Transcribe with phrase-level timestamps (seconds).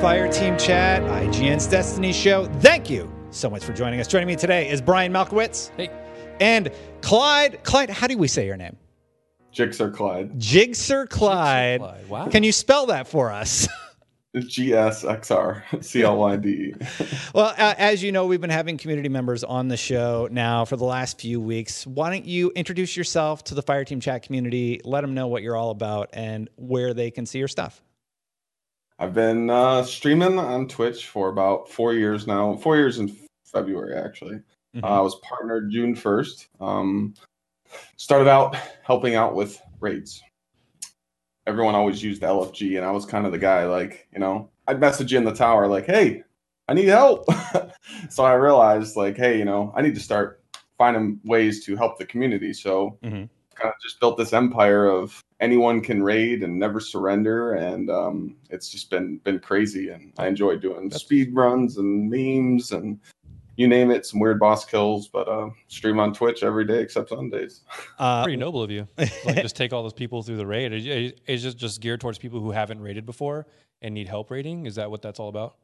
[0.00, 2.46] Welcome to Fire Team Chat, IGN's Destiny Show.
[2.60, 4.06] Thank you so much for joining us.
[4.06, 5.70] Joining me today is Brian Malkowitz.
[5.76, 5.90] Hey.
[6.40, 6.70] And
[7.02, 7.62] Clyde.
[7.64, 8.78] Clyde, how do we say your name?
[9.52, 10.40] Jigsaw Clyde.
[10.40, 11.80] Jigsaw Clyde.
[11.80, 12.28] Clyde, wow.
[12.28, 13.68] Can you spell that for us?
[14.38, 16.74] G S X R C L Y D E.
[17.34, 20.76] well, uh, as you know, we've been having community members on the show now for
[20.76, 21.86] the last few weeks.
[21.86, 24.80] Why don't you introduce yourself to the Fire Team Chat community?
[24.82, 27.82] Let them know what you're all about and where they can see your stuff.
[29.00, 32.54] I've been uh, streaming on Twitch for about four years now.
[32.56, 33.16] Four years in
[33.50, 34.40] February, actually.
[34.76, 34.84] Mhm.
[34.84, 36.48] Uh, I was partnered June 1st.
[36.60, 37.14] Um,
[37.96, 40.22] started out helping out with raids.
[41.46, 44.80] Everyone always used LFG, and I was kind of the guy, like, you know, I'd
[44.80, 46.22] message you in the tower, like, hey,
[46.68, 47.24] I need help.
[48.10, 50.42] so I realized, like, hey, you know, I need to start
[50.76, 52.52] finding ways to help the community.
[52.52, 53.30] So Mhm.
[53.60, 58.36] Kind of just built this empire of anyone can raid and never surrender and um,
[58.50, 62.98] it's just been been crazy and i enjoy doing That's- speed runs and memes and
[63.56, 67.08] you name it some weird boss kills but uh, stream on twitch every day except
[67.10, 67.62] sundays
[67.98, 68.88] Uh, Pretty noble of you.
[68.96, 70.72] Like, just take all those people through the raid.
[70.72, 73.46] Is- is- Is it just geared towards people who haven't raided before
[73.82, 74.64] and need help raiding?
[74.64, 75.56] Is that what that's all about?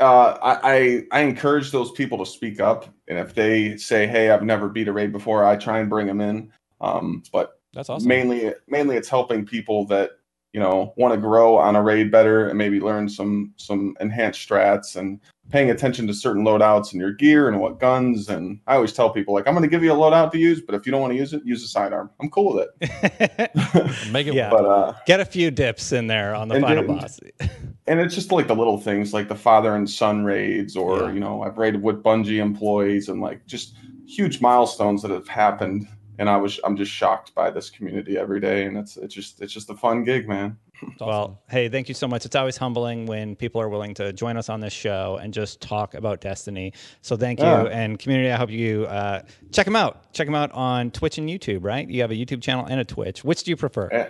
[0.00, 4.28] uh, I, I i encourage those people to speak up and if they say hey
[4.30, 7.88] i've never beat a raid before i try and bring them in um, but That's
[7.90, 8.08] awesome.
[8.08, 10.10] mainly mainly it's helping people that
[10.52, 14.46] you know want to grow on a raid better and maybe learn some some enhanced
[14.48, 18.74] strats and paying attention to certain loadouts and your gear and what guns and i
[18.74, 20.86] always tell people like i'm going to give you a loadout to use but if
[20.86, 23.50] you don't want to use it use a sidearm i'm cool with it
[24.10, 24.50] Make it Yeah.
[24.50, 24.62] work.
[24.62, 27.20] but uh Get a few dips in there on the And final didn't- boss.
[27.86, 31.12] and it's just like the little things like the father and son raids or Yeah.
[31.12, 33.74] you know i've raided with bungie employees and like just
[34.06, 35.86] huge milestones that have happened
[36.18, 39.40] and i was i'm just shocked by this community every day and it's it's just
[39.40, 41.06] it's just a fun gig man awesome.
[41.06, 42.24] Well, hey, thank you so much.
[42.26, 45.60] It's always humbling when people are willing to join us on this show and just
[45.60, 46.72] talk about Destiny.
[47.02, 47.46] So thank you.
[47.46, 47.64] Yeah.
[47.64, 49.22] And community, I hope you uh,
[49.52, 50.12] check them out.
[50.12, 51.88] Check them out on Twitch and YouTube, right?
[51.88, 53.24] You have a YouTube channel and a Twitch.
[53.24, 53.88] Which do you prefer?
[53.90, 54.08] Eh,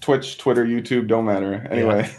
[0.00, 1.66] Twitch, Twitter, YouTube, don't matter.
[1.70, 2.10] Anyway,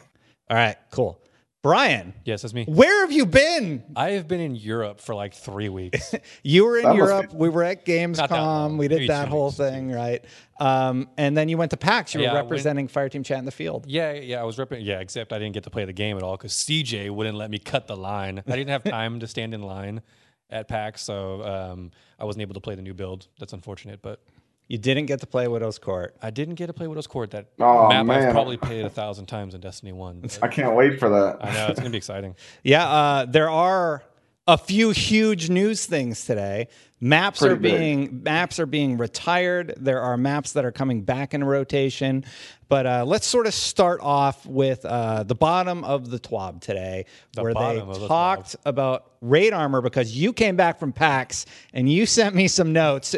[0.49, 1.21] All right, cool.
[1.63, 2.63] Brian, yes, that's me.
[2.65, 3.83] where have you been?
[3.95, 6.13] I have been in Europe for like three weeks.
[6.43, 7.31] You were in That Europe.
[7.31, 8.77] be- We were at Gamescom.
[8.77, 9.57] We did Maybe that whole weeks.
[9.57, 10.23] thing, right?
[10.59, 12.13] Um, and then you went to PAX.
[12.13, 13.85] You were Yeah, I went- representing Fireteam Chat in the field.
[13.87, 14.85] yeah, yeah, I was ripping.
[14.85, 17.49] Yeah, except I didn't get to play the game at all because CJ wouldn't let
[17.49, 18.39] me cut the line.
[18.47, 20.01] I didn't have time to stand in line
[20.49, 23.27] at PAX, so um, I wasn't able to play the new build.
[23.39, 24.21] That's unfortunate, but
[24.67, 26.15] You didn't get to play Widow's Court.
[26.21, 27.31] I didn't get to play Widow's Court.
[27.31, 30.23] That Oh, map I've probably played a thousand times in Destiny One.
[30.41, 31.37] I can't wait for that.
[31.41, 32.35] I know it's gonna be exciting.
[32.63, 34.03] Yeah, uh, there are
[34.47, 36.67] a few huge news things today.
[36.99, 37.71] Maps Pretty are big.
[37.77, 39.73] being maps are being retired.
[39.77, 42.25] There are maps that are coming back in rotation.
[42.69, 47.05] But uh, let's sort of start off with uh, the bottom of the TWAB today,
[47.33, 51.89] The where they the talked about raid armor because you came back from PAX and
[51.89, 53.15] you sent me some notes.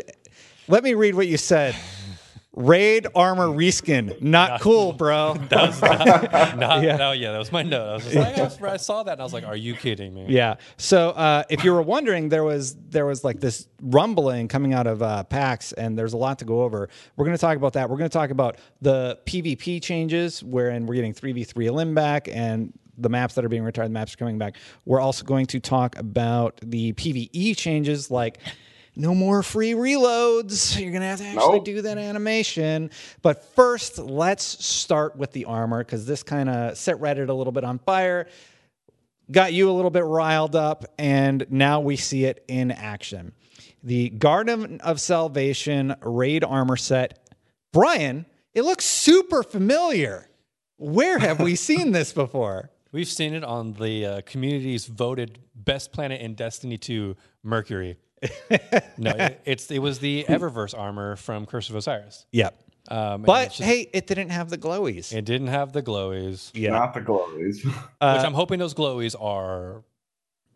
[0.69, 1.75] Let me read what you said.
[2.53, 5.35] Raid armor reskin, not cool, bro.
[5.50, 5.81] That was
[6.57, 6.97] Not, Yeah.
[6.97, 7.90] No, yeah, that was my note.
[7.90, 9.75] I was just like, I, was- I saw that and I was like, "Are you
[9.75, 10.56] kidding me?" Yeah.
[10.78, 14.88] So uh, if you were wondering, there was there was like this rumbling coming out
[14.88, 16.90] of uh, PAX, and there's a lot to go over.
[17.16, 17.90] We're going to talk about that.
[17.90, 21.96] We're going to talk about the PvP changes, wherein we're getting three v three Elim
[21.96, 24.56] back, and the maps that are being retired, the maps are coming back.
[24.85, 28.40] We're also going to talk about the PVE changes, like.
[29.00, 30.78] No more free reloads.
[30.82, 31.66] You're going to have to actually Nope.
[31.66, 32.92] do that animation.
[33.22, 37.54] But first, let's start with the armor because this kind of set Reddit a little
[37.54, 38.28] bit on fire
[39.32, 43.32] got you a little bit riled up, and now we see it in action.
[43.84, 47.20] The Garden of Salvation raid armor set.
[47.72, 50.28] Brian, it looks super familiar.
[50.78, 52.72] Where have we seen this before?
[52.91, 57.97] We've seen it on the uh, community's voted best planet in Destiny 2, Mercury.
[58.98, 62.26] no, it, it's it was the Eververse armor from Curse of Osiris.
[62.32, 62.58] Yep.
[62.90, 65.14] Um, But just- hey, it didn't have the glowies.
[65.14, 66.72] it didn't have the glowies, yeah.
[66.72, 67.64] Not the glowies.
[67.66, 69.84] which Uh, I'm hoping those glowies are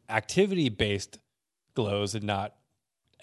[0.09, 1.19] activity based
[1.75, 2.53] glows and not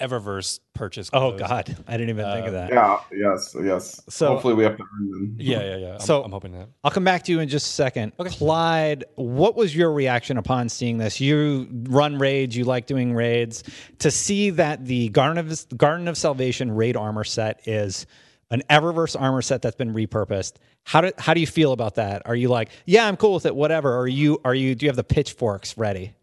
[0.00, 1.11] Eververse purchase.
[1.12, 1.37] oh.
[1.37, 2.70] God, I didn't even think of that.
[2.70, 4.00] yeah, yes, yes.
[4.08, 5.37] So- hopefully we have to earn them.
[5.38, 5.93] Yeah, yeah, yeah.
[5.94, 6.69] I'm, So- I'm hoping that.
[6.82, 8.12] I'll come back to you in just a second.
[8.19, 8.31] Okay.
[8.31, 11.20] Clyde, what was your reaction upon seeing this?
[11.20, 13.62] You run raids, you like doing raids.
[14.00, 18.06] To see that the Garden of Garden of Salvation raid armor set is
[18.50, 20.55] an Eververse armor set that's been repurposed.
[20.85, 22.23] How do how do you feel about that?
[22.25, 23.93] Are you like, yeah, I'm cool with it, whatever?
[23.94, 26.14] Or are you are you do you have the pitchforks ready?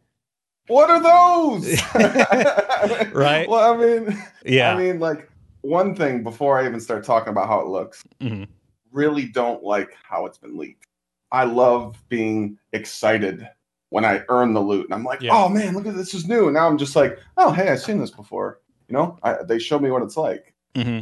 [0.67, 1.79] What are those?
[3.13, 3.47] Right?
[3.49, 4.73] Well, I mean, Yeah.
[4.73, 5.29] I mean, like
[5.61, 8.47] one thing before I even start talking about how it looks, Mhm.
[8.91, 10.85] really don't like how it's been leaked.
[11.31, 13.47] I love being excited
[13.89, 15.31] when I earn the loot, and I'm like, Yeah.
[15.33, 16.45] oh man, look at this is new.
[16.45, 18.59] And now I'm just like, oh hey, I've seen this before.
[18.87, 20.53] You know, I, they showed me what it's like.
[20.75, 20.99] hmm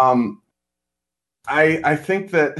[0.00, 0.42] Um,
[1.46, 2.58] I I think that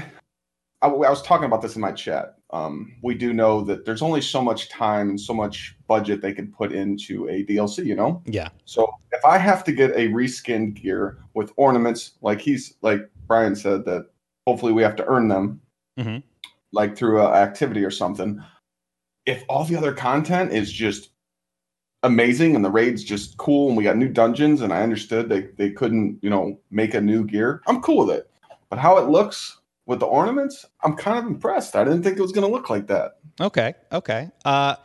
[0.80, 2.37] I, I was talking about this in my chat.
[2.50, 6.32] Um, we do know that there's only so much time and so much budget they
[6.32, 7.84] can put into a DLC.
[7.84, 8.48] You know, Yeah.
[8.64, 13.54] so if I have to get a reskinned gear with ornaments, like he's like Brian
[13.54, 14.06] said that
[14.46, 15.60] hopefully we have to earn them,
[15.98, 16.22] Mhm.
[16.72, 18.42] like through an activity or something.
[19.26, 21.10] If all the other content is just
[22.02, 25.48] amazing and the raid's just cool and we got new dungeons and I understood they
[25.58, 28.30] they couldn't you know make a new gear, I'm cool with it.
[28.70, 29.57] But how it looks
[29.88, 31.74] with the ornaments, I'm kind of impressed.
[31.74, 33.14] I didn't think it was going to look like that.
[33.40, 33.74] Okay.
[33.90, 34.30] Okay.
[34.44, 34.76] Uh,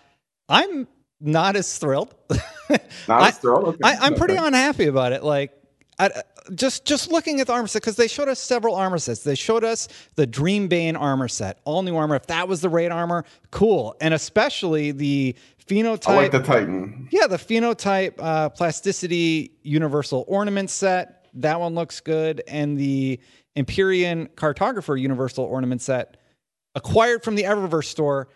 [0.50, 0.88] I'm
[1.20, 2.16] not as thrilled.
[3.08, 3.68] Not as thrilled.
[3.68, 3.80] Okay.
[3.84, 4.48] I, I'm pretty Okay.
[4.48, 5.24] unhappy about it.
[5.24, 5.52] Like,
[6.00, 6.10] I,
[6.56, 9.24] just just looking at the armor set because they showed us several armor sets.
[9.24, 12.16] They showed us the Dreambane armor set, all new armor.
[12.16, 13.96] If that was the raid armor, cool.
[14.02, 15.36] And especially the
[15.66, 16.08] phenotype.
[16.10, 17.08] I like the Titan.
[17.12, 21.28] yeah, the phenotype uh, plasticity universal ornament set.
[21.36, 22.42] That one looks good.
[22.48, 23.20] And the
[23.56, 26.18] Empyrean cartographer universal ornament set
[26.76, 28.30] acquired from the Eververse store.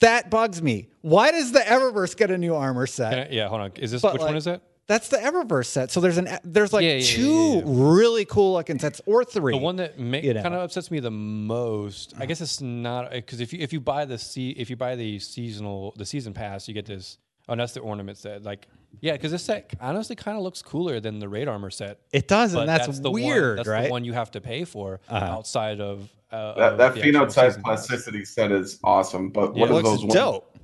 [0.00, 0.88] That bugs me.
[1.00, 3.30] Why does the Eververse get a new armor set?
[3.30, 3.72] I- yeah, hold on.
[3.76, 4.62] Is this But, which like- one is that?
[4.86, 5.90] That's the Eververse set.
[5.90, 9.52] So there's an there's like Yeah, yeah, two yeah, really cool looking sets or three.
[9.52, 10.42] The one that ma- you know.
[10.42, 13.80] kind of upsets me the most, I guess it's not because if you if you
[13.80, 17.18] buy the se- if you buy the seasonal the season pass, you get this.
[17.48, 18.42] Oh, and that's the ornament set.
[18.42, 18.66] Like,
[19.00, 21.98] yeah, because this set honestly kind of looks cooler than the raid armor set.
[22.12, 23.84] it does, But and that's, the weird, one, that's right?
[23.84, 25.24] the one you have to pay for Uh-huh.
[25.24, 27.86] outside of uh, That, of that the phenotype season pass.
[27.86, 30.14] plasticity set is awesome, but Yeah, what are looks those wings?
[30.14, 30.58] dope.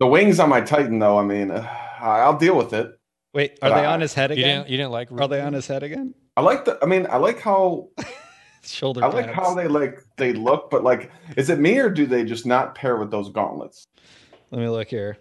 [0.00, 1.66] The wings on my Titan, though, I mean, uh,
[2.00, 2.92] I'll deal with it.
[3.32, 4.58] Wait, are they Uh, on his head You again?
[4.58, 6.14] didn't you didn't like Are they on his head again?
[6.36, 6.78] I like the.
[6.82, 7.88] I mean, I like how
[8.62, 9.36] Shoulder I like pads.
[9.36, 12.74] how they like they look, but like, is it me or do they just not
[12.74, 13.84] pair with those gauntlets?
[14.50, 15.18] Let me look here.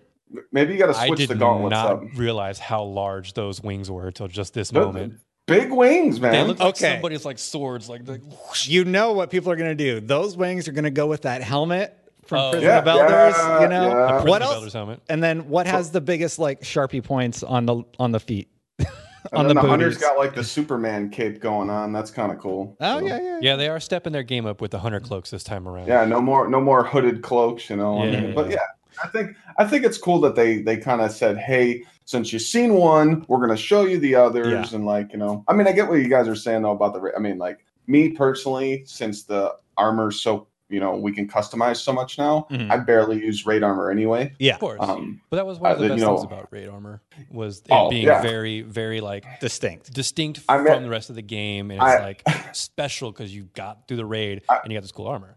[0.51, 2.01] Maybe you got to I switch did the gauntlets not up.
[2.15, 5.19] realize how large those wings were until just this They're moment.
[5.45, 6.33] Big wings, man.
[6.33, 6.93] They look like Okay.
[6.95, 8.67] somebody's like swords, like the whoosh.
[8.67, 10.01] You know what people are going to do.
[10.05, 12.51] Those wings are going to go with that helmet from Oh.
[12.51, 13.87] Prison Yeah, of Elders, yeah, you know?
[13.87, 14.11] yeah.
[14.11, 14.53] What Prison of else?
[14.55, 15.01] Elders helmet.
[15.07, 18.49] And then what has the biggest like Sharpie points on the on the feet?
[18.79, 18.87] and
[19.33, 20.07] on then the the, hunter's booties.
[20.09, 21.93] got like the Superman cape going on.
[21.93, 22.75] That's kind of cool.
[22.81, 23.39] Oh So, yeah, yeah.
[23.41, 25.87] Yeah, they are stepping their game up with the hunter cloaks this time around.
[25.87, 27.99] Yeah, no more no more hooded cloaks, you know.
[27.99, 28.19] I Yeah.
[28.19, 28.57] mean, but yeah,
[29.03, 32.41] I think I think it's cool that they they kind of said, "Hey, since you've
[32.41, 34.75] seen one, we're going to show you the others." Yeah.
[34.77, 36.93] And like, you know, I mean, I get what you guys are saying though about
[36.93, 41.27] the ra- I mean, like me personally, since the armor's so, you know, we can
[41.27, 42.69] customize so much now, Mhm.
[42.69, 44.33] I barely use raid armor anyway.
[44.39, 44.55] Yeah.
[44.55, 44.79] Of course.
[44.81, 47.01] Um but that was one of uh, the the- best you things about raid armor
[47.31, 48.21] was it Oh, being yeah.
[48.21, 49.93] very, very like Distinct.
[49.93, 52.23] distinct I from the rest of the game, and it's I- like
[52.53, 55.36] special because you got through the raid I- and you got this cool armor.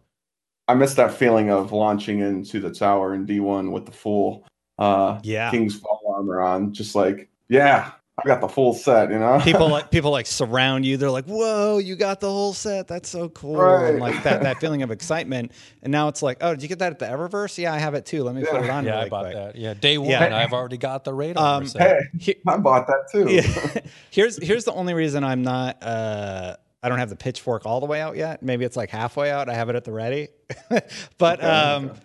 [0.71, 4.47] I miss that feeling of launching into the tower in D1 with the full
[4.79, 5.51] uh Yeah.
[5.51, 7.91] King's Fall armor on, just like, yeah,
[8.23, 9.41] I got the full set, you know.
[9.43, 10.97] people like people like surround you.
[10.99, 12.87] They're like, "Whoa, you got the whole set!
[12.87, 13.91] That's so cool!" Right.
[13.91, 15.53] And like that that feeling of excitement.
[15.83, 17.57] And now it's like, "Oh, did you get that at the Eververse?
[17.59, 18.23] Yeah, I have it too.
[18.23, 19.57] Let me put it on Yeah, really I bought quick." that.
[19.57, 20.37] Yeah, day one, Yeah.
[20.37, 22.03] I've already got the raid armor Um, set.
[22.21, 23.27] hey, I bought that too.
[23.31, 23.81] yeah.
[24.11, 25.83] here's here's the only reason I'm not.
[25.83, 28.43] Uh, I don't have the pitchfork all the way out yet.
[28.43, 29.49] Maybe it's like halfway out.
[29.49, 30.29] I have it at the ready.
[31.19, 32.01] but Okay, um, okay.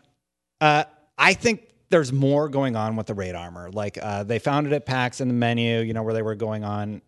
[0.61, 0.83] uh,
[1.17, 3.69] I think there's more going on with the raid armor.
[3.71, 6.35] Like uh, they found it at PAX in the menu, you know, where they were
[6.35, 7.01] going on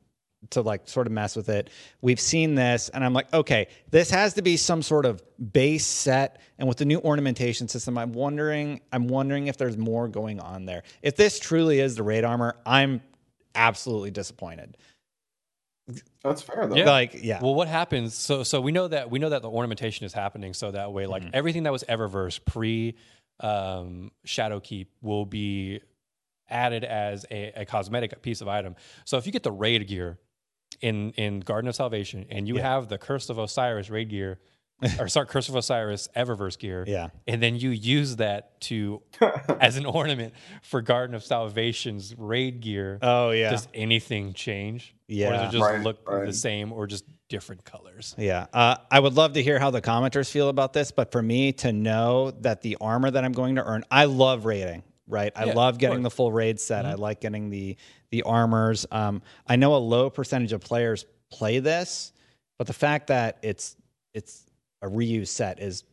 [0.51, 1.69] to like sort of mess with it.
[2.01, 5.21] We've seen this, and I'm like, okay, this has to be some sort of
[5.51, 6.39] base set.
[6.59, 10.65] And with the new ornamentation system, I'm wondering, I'm wondering if there's more going on
[10.65, 10.83] there.
[11.01, 13.01] If this truly is the raid armor, I'm
[13.55, 14.77] absolutely disappointed.
[16.23, 16.75] That's fair though.
[16.75, 16.85] Yeah.
[16.85, 18.13] Like, yeah, Well, what happens?
[18.13, 20.53] So, so we know that we know that the ornamentation is happening.
[20.53, 21.11] So that way, Mm-hmm.
[21.11, 22.95] like everything that was Eververse pre
[23.39, 25.79] um, Shadowkeep will be
[26.49, 28.75] added as a, a cosmetic piece of item.
[29.05, 30.17] So if you get the raid gear
[30.81, 32.63] in in Garden of Salvation and you Yeah.
[32.63, 34.39] have the Curse of Osiris raid gear,
[34.99, 37.07] or sorry, Curse of Osiris Eververse gear, yeah.
[37.27, 39.01] and then you use that to
[39.59, 42.99] as an ornament for Garden of Salvation's raid gear.
[43.01, 44.93] Oh yeah, Does anything change?
[45.07, 45.29] Yeah.
[45.29, 45.37] Or Yeah.
[45.45, 48.13] does it just Right, look the same or just different colors?
[48.17, 48.45] Yeah.
[48.53, 51.53] Uh, I would love to hear how the commenters feel about this, but for me
[51.53, 55.31] to know that the armor that I'm going to earn, I love raiding, right?
[55.35, 56.85] I Yeah, love getting the full raid set.
[56.85, 57.77] I like getting the
[58.11, 58.85] the armors.
[58.91, 62.13] Um, I know a low percentage of players play this,
[62.57, 63.75] but the fact that it's
[64.13, 64.43] it's
[64.81, 65.83] a reuse set is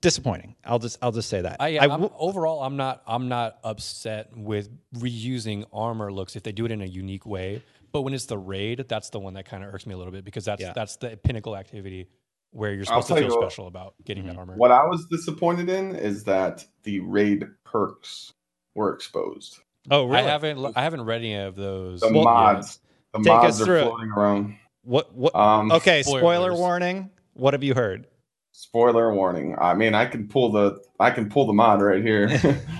[0.00, 0.56] disappointing.
[0.64, 1.56] I'll just I'll just say that.
[1.60, 6.52] I, I I'm, overall, I'm not I'm not upset with reusing armor looks if they
[6.52, 7.62] do it in a unique way.
[7.92, 10.12] But when it's the raid, that's the one that kind of irks me a little
[10.12, 10.72] bit because that's Yeah.
[10.74, 12.08] that's the pinnacle activity
[12.52, 14.54] where you're supposed to feel what- special about getting that armor.
[14.56, 18.32] What I was disappointed in is that the raid perks
[18.74, 19.58] were exposed.
[19.90, 20.18] Oh, really?
[20.18, 22.00] I haven't I haven't read any of those.
[22.00, 22.24] The yet.
[22.24, 22.78] mods,
[23.12, 23.84] the Take mods us are through it.
[23.86, 24.56] floating around.
[24.82, 25.14] What?
[25.14, 25.34] What?
[25.34, 26.02] Um, okay.
[26.02, 27.10] Spoiler warning.
[27.34, 28.06] What have you heard?
[28.52, 29.56] Spoiler warning.
[29.58, 32.28] I mean, I can pull the I can pull the mod right here.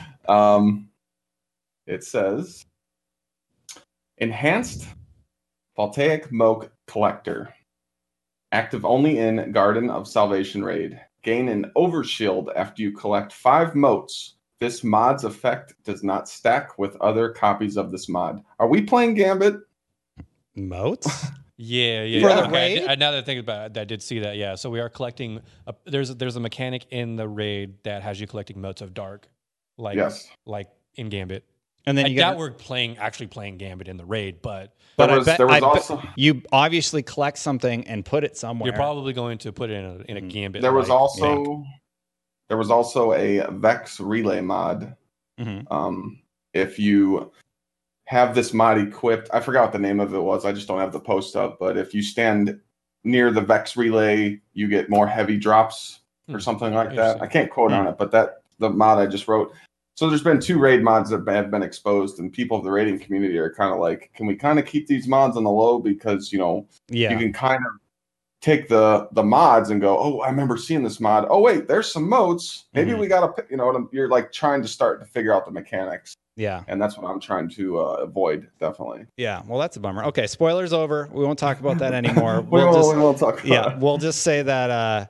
[0.28, 0.88] um,
[1.86, 2.66] it says
[4.18, 4.86] enhanced
[5.76, 7.54] voltaic mote collector,
[8.52, 11.00] active only in Garden of Salvation raid.
[11.22, 14.36] Gain an overshield after you collect five motes.
[14.58, 18.42] This mod's effect does not stack with other copies of this mod.
[18.58, 19.56] Are we playing Gambit?
[20.54, 21.26] Motes?
[21.62, 22.20] Yeah, yeah.
[22.22, 22.34] For yeah.
[22.36, 22.88] the Okay, I did- raid?
[22.88, 24.36] I, now that I think about it, I did see that.
[24.36, 25.40] Yeah, so we are collecting.
[25.66, 29.28] A, there's there's a mechanic in the raid that has you collecting motes of dark,
[29.76, 30.26] like yes.
[30.46, 31.44] like in Gambit.
[31.86, 32.38] And then I you doubt get.
[32.38, 35.46] we're playing actually playing Gambit in the raid, but But there I was, bet, there
[35.46, 38.66] was I bet also you obviously collect something and put it somewhere.
[38.68, 40.30] you're probably going to put it in a in a Mhm.
[40.30, 40.62] Gambit.
[40.62, 41.66] there was also link.
[42.48, 44.96] there was also a Vex relay mod
[45.38, 45.70] Mhm.
[45.70, 46.20] Um,
[46.54, 47.32] if you
[48.10, 50.44] have this mod equipped, I forgot what the name of it was.
[50.44, 51.60] I just don't have the post up.
[51.60, 52.58] But if you stand
[53.04, 56.40] near the Vex relay, you get more heavy drops or Hmm.
[56.40, 57.22] something like that.
[57.22, 59.52] I can't quote on it, but that the mod I just wrote.
[59.94, 62.98] So there's been two raid mods that have been exposed, and people of the raiding
[62.98, 65.78] community are kind of like, can we kind of keep these mods on the low
[65.78, 67.12] because you know Yeah.
[67.12, 67.72] you can kind of
[68.42, 71.28] take the the mods and go, oh, I remember seeing this mod.
[71.30, 72.64] Oh wait, there's some modes.
[72.74, 72.98] Maybe Mhm.
[72.98, 76.64] we gotta, you know, you're like trying to start to figure out the mechanics, yeah.
[76.68, 78.48] and that's what I'm trying to uh, avoid.
[78.58, 79.06] Definitely.
[79.16, 79.42] Yeah.
[79.46, 80.04] Well, that's a bummer.
[80.06, 80.26] Okay.
[80.26, 81.08] Spoilers over.
[81.12, 82.40] We won't talk about that anymore.
[82.50, 83.34] we, We'll just, we won't talk.
[83.34, 83.72] About yeah.
[83.74, 83.78] it.
[83.78, 85.06] We'll just say that, uh,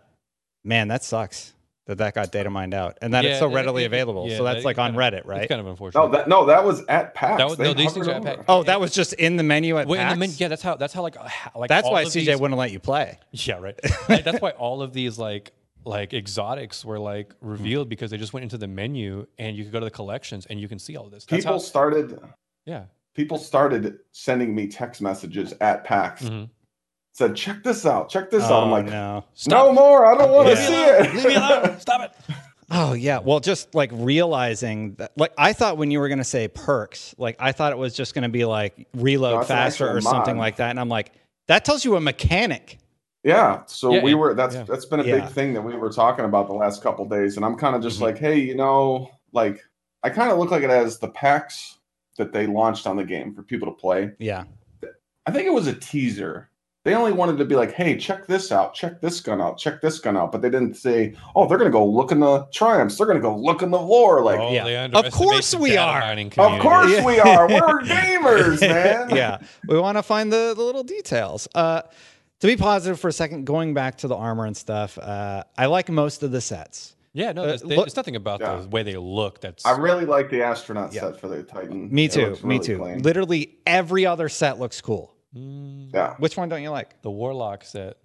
[0.64, 1.54] man, that sucks
[1.86, 4.28] that that got data mined out and that it's so readily it- available.
[4.28, 5.48] yeah, so that's that- like on kinda- Reddit, It's right?
[5.48, 6.00] kind of unfortunate.
[6.00, 7.38] No, that no, that was at PAX.
[7.38, 8.22] That was- no, these things are at.
[8.22, 8.44] PAX.
[8.48, 10.14] oh, that was just in the menu at Wait, and PAX?
[10.14, 12.26] the min- yeah, that's how that's how like uh, like that's all why of CJ
[12.26, 13.18] these- wouldn't let you play.
[13.32, 13.78] Yeah, right.
[14.08, 15.52] Like, that's why all of these like
[15.84, 19.72] like exotics were like revealed because they just went into the menu and you could
[19.72, 21.24] go to the collections and you can see all this.
[21.24, 22.18] That's People how, started.
[22.66, 22.84] yeah.
[23.14, 26.22] People started sending me text messages at PAX.
[26.24, 26.48] Mhm.
[27.12, 28.08] Said, "Check this out.
[28.08, 29.24] Check this out." I'm Oh, like, no.
[29.48, 30.06] "No more.
[30.06, 30.66] I don't want to Yeah.
[30.66, 31.04] see alone.
[31.06, 31.14] it.
[31.14, 31.80] Leave me alone.
[31.80, 32.34] Stop it.
[32.70, 36.46] Oh yeah, well, just like realizing that, like I thought when you were gonna say
[36.46, 40.00] perks, like I thought it was just gonna be like reload No, faster actual or
[40.00, 41.10] something like that, and I'm like,
[41.48, 42.78] that tells you a mechanic.
[43.22, 44.62] Yeah, so Yeah, we were that's yeah.
[44.62, 45.20] that's been a Yeah.
[45.20, 47.82] big thing that we were talking about the last couple days and I'm kind of
[47.82, 48.02] just Mhm.
[48.02, 49.60] like, hey, you know, like
[50.02, 51.78] I kind of look like it as the PAX
[52.16, 54.12] that they launched on the game for people to play.
[54.18, 54.44] Yeah,
[55.26, 56.48] I think it was a teaser.
[56.82, 59.82] They only wanted to be like, hey, check this out, check this gun out, check
[59.82, 62.96] this gun out, but they didn't say, oh, they're gonna go look in the triumphs,
[62.96, 64.22] they're gonna go look in the lore.
[64.24, 64.86] Like, Oh, yeah.
[64.94, 66.00] Of course we are.
[66.02, 66.30] of
[66.62, 67.04] course Yeah.
[67.04, 67.46] we are.
[67.48, 69.10] We're gamers, man.
[69.14, 69.36] yeah,
[69.68, 71.46] we want to find the, the little details.
[71.54, 71.82] Uh,
[72.40, 75.66] to be positive for a second, going back to the armor and stuff, uh, I
[75.66, 76.94] like most of the sets.
[77.12, 78.56] Yeah, no, Uh, there's, look- it's nothing about Yeah.
[78.56, 79.40] the way they look.
[79.40, 81.02] That's I really like the astronaut Yeah.
[81.02, 81.92] set for the Titan.
[81.92, 82.26] Me too.
[82.30, 82.78] looks Me too.
[82.78, 83.02] clean.
[83.02, 85.14] Literally every other set looks cool.
[85.36, 86.14] Mm, Yeah.
[86.18, 87.02] Which one don't you like?
[87.02, 87.96] the warlock set.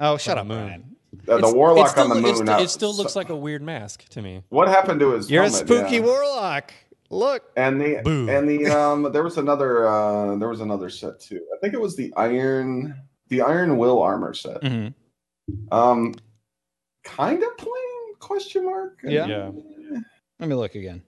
[0.00, 0.64] Oh, shut the up, moon.
[0.66, 0.96] Brian.
[1.28, 2.36] Uh, the It's- warlock it still, on the moon.
[2.36, 4.42] still- it still looks so- like a weird mask to me.
[4.48, 5.30] What happened to his?
[5.30, 6.00] You're a spooky Yeah.
[6.02, 6.72] warlock.
[7.08, 7.44] Look.
[7.56, 8.28] And the Boo.
[8.28, 11.40] and the um there was another uh there was another set too.
[11.54, 12.94] I think it was the iron
[13.28, 14.62] the iron will armor set.
[14.62, 14.94] Mhm.
[15.70, 16.14] Um
[17.04, 18.98] kind of plain question mark.
[19.04, 19.26] Yeah.
[19.26, 19.50] Yeah.
[20.40, 21.02] Let me look again.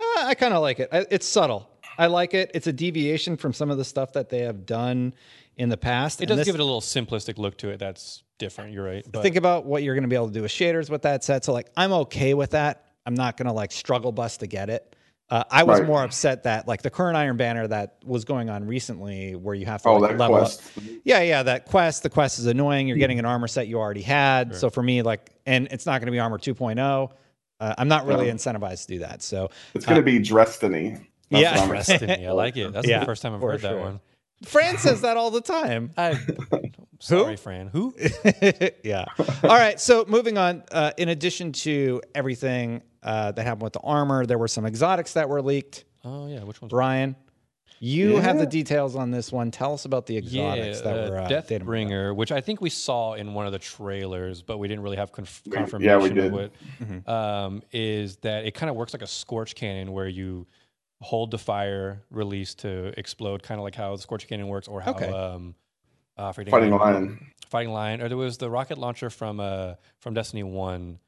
[0.00, 0.88] Uh, I kind of like it.
[0.92, 1.68] I, it's subtle.
[1.98, 2.50] I like it.
[2.54, 5.12] It's a deviation from some of the stuff that they have done
[5.56, 6.20] in the past.
[6.20, 7.78] It and does this- give it a little simplistic look to it.
[7.78, 8.72] That's different.
[8.72, 9.04] You're right.
[9.10, 11.22] But think about what you're going to be able to do with shaders with that
[11.24, 11.44] set.
[11.44, 12.86] So like, I'm okay with that.
[13.06, 14.96] I'm not going to like struggle bust to get it.
[15.30, 15.88] Uh, I was Right.
[15.88, 19.64] more upset that like the current Iron Banner that was going on recently, where you
[19.66, 20.60] have to Oh, like, that level quest.
[20.76, 20.84] up.
[21.04, 22.02] Yeah, yeah, that quest.
[22.02, 22.88] The quest is annoying.
[22.88, 24.54] You're getting an armor set you already had.
[24.54, 27.10] So for me, like, and it's not going to be armor 2.0.
[27.58, 28.34] Uh, I'm not really No.
[28.34, 29.22] incentivized to do that.
[29.22, 30.98] So It's gonna be Destiny.
[31.30, 31.50] That's Yeah.
[31.52, 32.72] what I'm- Destiny, I like it.
[32.74, 34.00] That's Yeah, the first time I've for heard that one.
[34.44, 35.90] Fran says that all the time.
[35.96, 36.18] I,
[37.04, 37.68] sorry, Fran.
[37.68, 37.94] Who?
[38.84, 39.04] yeah.
[39.42, 39.78] All right.
[39.80, 40.62] So moving on.
[40.72, 45.12] Uh, in addition to everything uh, that happened with the armor, there were some exotics
[45.14, 45.84] that were leaked.
[46.04, 47.16] Oh yeah, which one's Brian,
[47.80, 49.50] you have the details on this one.
[49.50, 52.60] Tell us about the exotics yeah, that were uh, Deathbringer, data mined which I think
[52.60, 55.88] we saw in one of the trailers, but we didn't really have conf- We- confirmation
[55.90, 56.32] yeah, we of did.
[56.32, 56.52] what.
[56.82, 57.08] Mhm.
[57.08, 60.46] Um, is that it kind of works like a scorch cannon where you
[61.00, 64.80] hold the fire release to explode, kind of like how the scorch cannon works, or
[64.80, 65.08] how Okay.
[65.08, 65.54] um,
[66.18, 66.92] uh, I forget the Fighting name of it.
[66.92, 67.26] Lion.
[67.50, 70.98] fighting lion, or there was the rocket launcher from uh from Destiny One.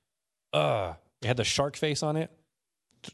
[0.52, 2.30] Uh, it had the shark face on it.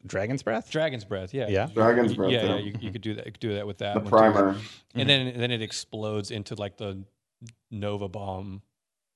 [0.07, 0.71] Dragon's Breath.
[0.71, 1.49] Dragon's breath, yeah.
[1.49, 1.69] Yeah.
[1.75, 2.31] Dragon's Breath.
[2.31, 2.55] yeah, yeah.
[2.55, 3.27] yeah, you, you could do that.
[3.27, 3.93] You could do that with that.
[3.95, 4.11] the one too.
[4.11, 4.57] primer.
[4.95, 7.03] and then then it explodes into like the
[7.71, 8.63] Nova bomb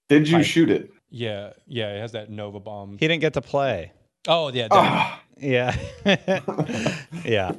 [0.08, 0.46] Did you Pipe.
[0.46, 0.92] shoot it?
[1.08, 2.92] Yeah, yeah, it has that Nova bomb.
[2.98, 3.92] He didn't get to play.
[4.28, 5.76] Oh yeah, that- Ah, Yeah.
[7.24, 7.52] yeah.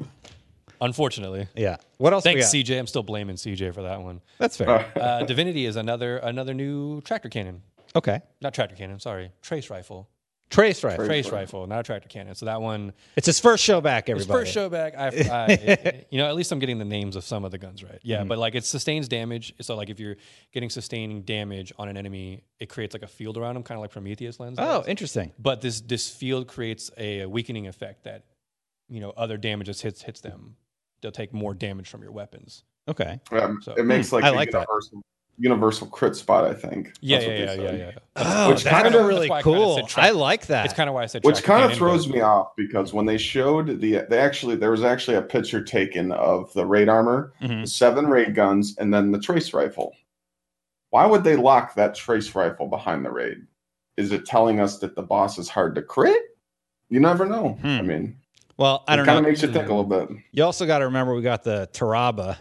[0.82, 1.48] Unfortunately.
[1.56, 1.78] Yeah.
[1.98, 2.26] What else?
[2.26, 2.58] we Thanks, got?
[2.58, 2.80] CJ.
[2.80, 4.22] I'm still blaming CJ for that one.
[4.38, 4.92] That's fair.
[4.96, 7.62] uh, Divinity is another another new tractor cannon.
[7.96, 8.20] Okay.
[8.42, 9.00] Not tractor cannon.
[9.00, 10.10] Sorry, trace rifle.
[10.50, 11.06] Trace rifle.
[11.06, 11.60] Trace Trace rifle.
[11.60, 12.34] rifle, not a tractor cannon.
[12.34, 14.94] So that one, It's his first show back, his first show back.
[14.98, 17.84] I, I you know, at least I'm getting the names of some of the guns
[17.84, 18.00] right.
[18.02, 18.30] Yeah, Mm-hmm.
[18.30, 19.54] but like it sustains damage.
[19.60, 20.16] So like if you're
[20.54, 23.82] getting sustaining damage on an enemy, it creates like a field around them, kind of
[23.82, 24.58] like Prometheus lens.
[24.58, 24.88] Oh, does.
[24.88, 25.34] interesting.
[25.38, 28.24] but this this field creates a, weakening effect that
[28.88, 30.56] you know other damage that hits hits them.
[31.02, 32.64] They'll take more damage from your weapons.
[32.88, 33.20] Okay.
[33.32, 34.60] um, So- it makes like I a like that.
[34.68, 35.02] universal,
[35.38, 36.46] universal crit spot.
[36.46, 36.94] I think.
[37.02, 37.92] Yeah, That's yeah, what yeah, they yeah, yeah.
[38.16, 39.90] Oh, Which that's kinda- really That's why I kinda cool.
[39.98, 40.66] I like that.
[40.66, 43.18] It's kind of why I said Which kind of throws me off because when they
[43.18, 47.62] showed the, they actually there was actually a picture taken of the raid armor, Mhm.
[47.62, 49.94] the seven raid guns, and then the trace rifle.
[50.90, 53.46] Why would they lock that trace rifle behind the raid?
[53.98, 56.22] Is it telling us that the boss is hard to crit?
[56.90, 57.58] You never know.
[57.62, 57.68] Hmm.
[57.68, 58.18] I mean,
[58.58, 59.14] well, I it don't know.
[59.14, 59.28] kind know.
[59.30, 60.10] of makes you think a little bit.
[60.32, 62.38] You also got to remember we got the Tarrabah,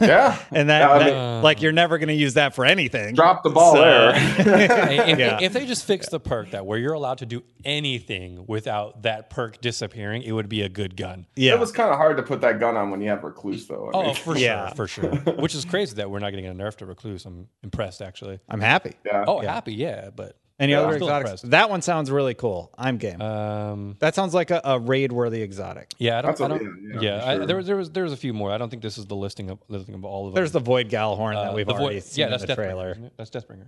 [0.00, 2.64] Yeah, and that, Yeah, that- mean- uh, like you're never going to use that for
[2.64, 3.14] anything.
[3.14, 4.12] drop the ball So- there.
[5.08, 5.38] If, Yeah.
[5.42, 9.30] if they just fix the perk that where you're allowed to do anything without that
[9.30, 11.26] perk disappearing, it would be a good gun.
[11.34, 11.54] Yeah.
[11.54, 13.90] It was kind of hard to put that gun on when you have recluse, though.
[13.92, 14.68] I Oh, mean, for Yeah.
[14.68, 15.10] sure, for sure.
[15.38, 17.24] Which is crazy that we're not getting a nerf to recluse.
[17.26, 18.38] I'm impressed, actually.
[18.48, 18.92] I'm happy.
[19.04, 19.24] yeah.
[19.26, 19.52] Oh, Yeah.
[19.52, 21.42] happy, yeah, but Any Yeah, other I'm exotics?
[21.42, 22.72] That one sounds really cool.
[22.78, 23.20] I'm game.
[23.20, 25.92] um, that sounds like a, a raid worthy exotic.
[25.98, 26.28] yeah, I don't.
[26.30, 28.32] That's I don't yeah, yeah, for I, there was there was there was a few
[28.32, 28.52] more.
[28.52, 30.36] I don't think this is the listing of listing of all of them.
[30.36, 32.52] There's the Void Gjallarhorn Uh, that we've the Void- already seen yeah, in that's the
[32.52, 32.96] Deathbringer, trailer.
[33.16, 33.66] That's Deathbringer.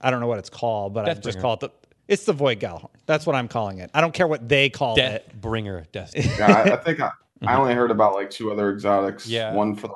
[0.00, 1.70] I don't know what it's called, but I just call it the.
[2.08, 2.90] It's the Void Gjallarhorn.
[3.06, 3.90] That's what I'm calling it.
[3.94, 5.40] I don't care what they call it.
[5.40, 6.26] Deathbringer, Destiny.
[6.38, 7.10] yeah, I, I think I,
[7.46, 9.26] I only heard about like two other exotics.
[9.28, 9.52] Yeah.
[9.54, 9.94] One for the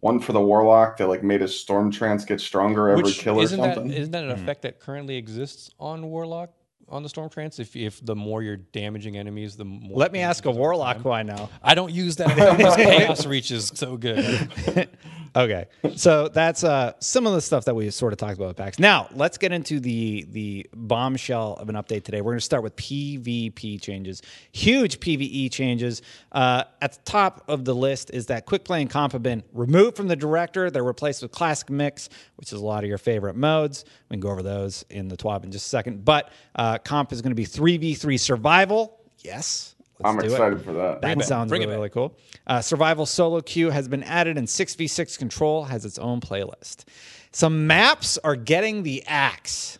[0.00, 3.38] one for the warlock that like made his storm trance get stronger every Which kill
[3.38, 3.92] or isn't that something.
[3.92, 4.42] isn't that an Hmm.
[4.42, 6.50] effect that currently exists on Warlock
[6.88, 7.58] on the Storm Trance?
[7.58, 9.96] If if the more you're damaging enemies, the more.
[9.98, 11.02] Let me ask a warlock time.
[11.02, 11.48] who I know.
[11.62, 14.48] I don't use that because chaos reach is so good.
[15.36, 15.66] okay,
[15.96, 18.78] so that's uh, some of the stuff that we sort of talked about with PAX.
[18.78, 22.20] Now let's get into the the bombshell of an update today.
[22.20, 26.02] We're going to start with PvP changes, huge PVE changes.
[26.32, 29.42] Uh, at the top of the list is that quick play and comp have been
[29.52, 30.70] removed from the director.
[30.70, 33.84] They're replaced with classic mix, which is a lot of your favorite modes.
[34.08, 36.04] We can go over those in the TWAB in just a second.
[36.04, 39.00] But uh, comp is going to be three v three survival.
[39.18, 40.30] Yes, let's I'm do it.
[40.32, 41.00] excited for that.
[41.02, 41.26] That it back.
[41.28, 42.16] sounds really, really cool.
[42.46, 46.84] Uh, Survival Solo Queue has been added, and 6v6 Control has its own playlist.
[47.32, 49.78] Some maps are getting the axe.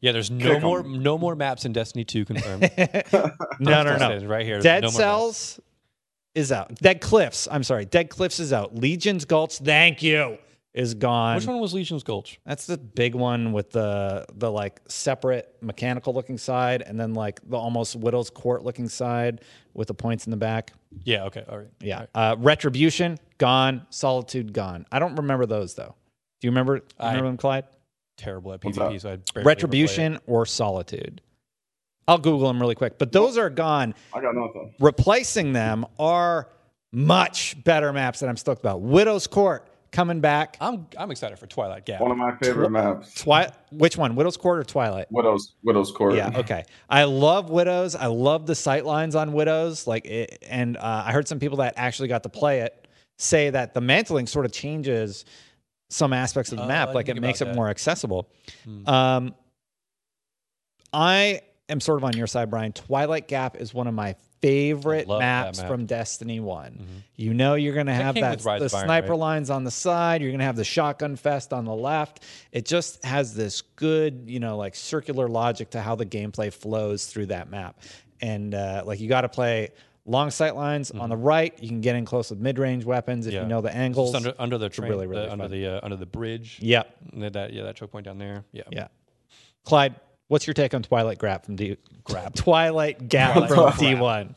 [0.00, 0.62] Yeah, there's no Kick 'em.
[0.62, 2.62] more no more maps in Destiny 2 confirmed.
[3.60, 4.26] No, no, It no.
[4.26, 4.58] Right here.
[4.60, 4.96] Dead no more maps.
[4.96, 5.60] Cells
[6.34, 6.74] is out.
[6.76, 7.84] Dead Cliffs, I'm sorry.
[7.84, 8.74] Dead Cliffs is out.
[8.74, 10.38] Legion's Gulch, thank you,
[10.72, 11.36] is gone.
[11.36, 12.38] Which one was Legion's Gulch?
[12.46, 17.40] That's the big one with the the like separate mechanical looking side, and then like
[17.48, 19.40] the almost Widow's Court looking side
[19.74, 20.72] with the points in the back.
[21.04, 21.68] Yeah, okay, all right.
[21.80, 22.06] Yeah.
[22.14, 23.86] Uh, Retribution, gone.
[23.90, 24.86] Solitude, gone.
[24.92, 25.94] I don't remember those though.
[26.40, 27.64] Do you remember, you I- remember them, Clyde?
[28.16, 29.46] Terrible at PvP, so I barely ever play it.
[29.46, 31.22] Retribution or Solitude?
[32.06, 32.98] I'll Google them really quick.
[32.98, 33.94] But those are gone.
[34.12, 34.74] I got nothing.
[34.78, 36.48] Replacing them are
[36.92, 38.82] much better maps that I'm stoked about.
[38.82, 40.56] Widow's Court coming back.
[40.60, 42.00] I'm I'm excited for Twilight Gap.
[42.00, 43.14] One of my favorite maps.
[43.14, 44.14] Twi- which one?
[44.16, 45.06] Widow's Court or Twilight?
[45.10, 46.14] Widow's Widow's Court.
[46.14, 46.64] Yeah, okay.
[46.88, 47.94] I love Widows.
[47.94, 49.86] I love the sight lines on Widows.
[49.86, 53.50] Like, it, and uh, I heard some people that actually got to play it say
[53.50, 55.24] that the mantling sort of changes
[55.90, 56.88] some aspects of the I map.
[56.88, 57.56] didn't Like, it makes about it that.
[57.56, 58.30] more accessible.
[58.64, 58.88] Hmm.
[58.88, 59.34] Um,
[60.92, 62.72] I am sort of on your side, Brian.
[62.72, 65.68] Twilight Gap is one of my favorite maps map.
[65.68, 66.86] from Destiny One.
[67.16, 69.18] You know you're going to have came that the of Iron, sniper right?
[69.18, 70.22] lines on the side.
[70.22, 72.24] You're going to have the shotgun fest on the left.
[72.52, 77.06] It just has this good, you know, like circular logic to how the gameplay flows
[77.06, 77.80] through that map.
[78.20, 79.70] And uh, like you got to play
[80.06, 81.54] long sight lines on the right.
[81.62, 83.36] You can get in close with mid range weapons if Mm-hmm.
[83.36, 83.42] Yeah.
[83.42, 84.14] you know the angles.
[84.14, 86.58] Under under the train, really, really the, under the uh, under the bridge.
[86.60, 86.96] yep.
[87.14, 88.44] That, that yeah, that choke point down there.
[88.52, 88.62] Yeah.
[88.70, 88.88] Yeah.
[89.64, 89.94] Clyde,
[90.30, 92.34] what's your take on Twilight Gap from D Grab?
[92.34, 94.36] Twilight Gap from D1.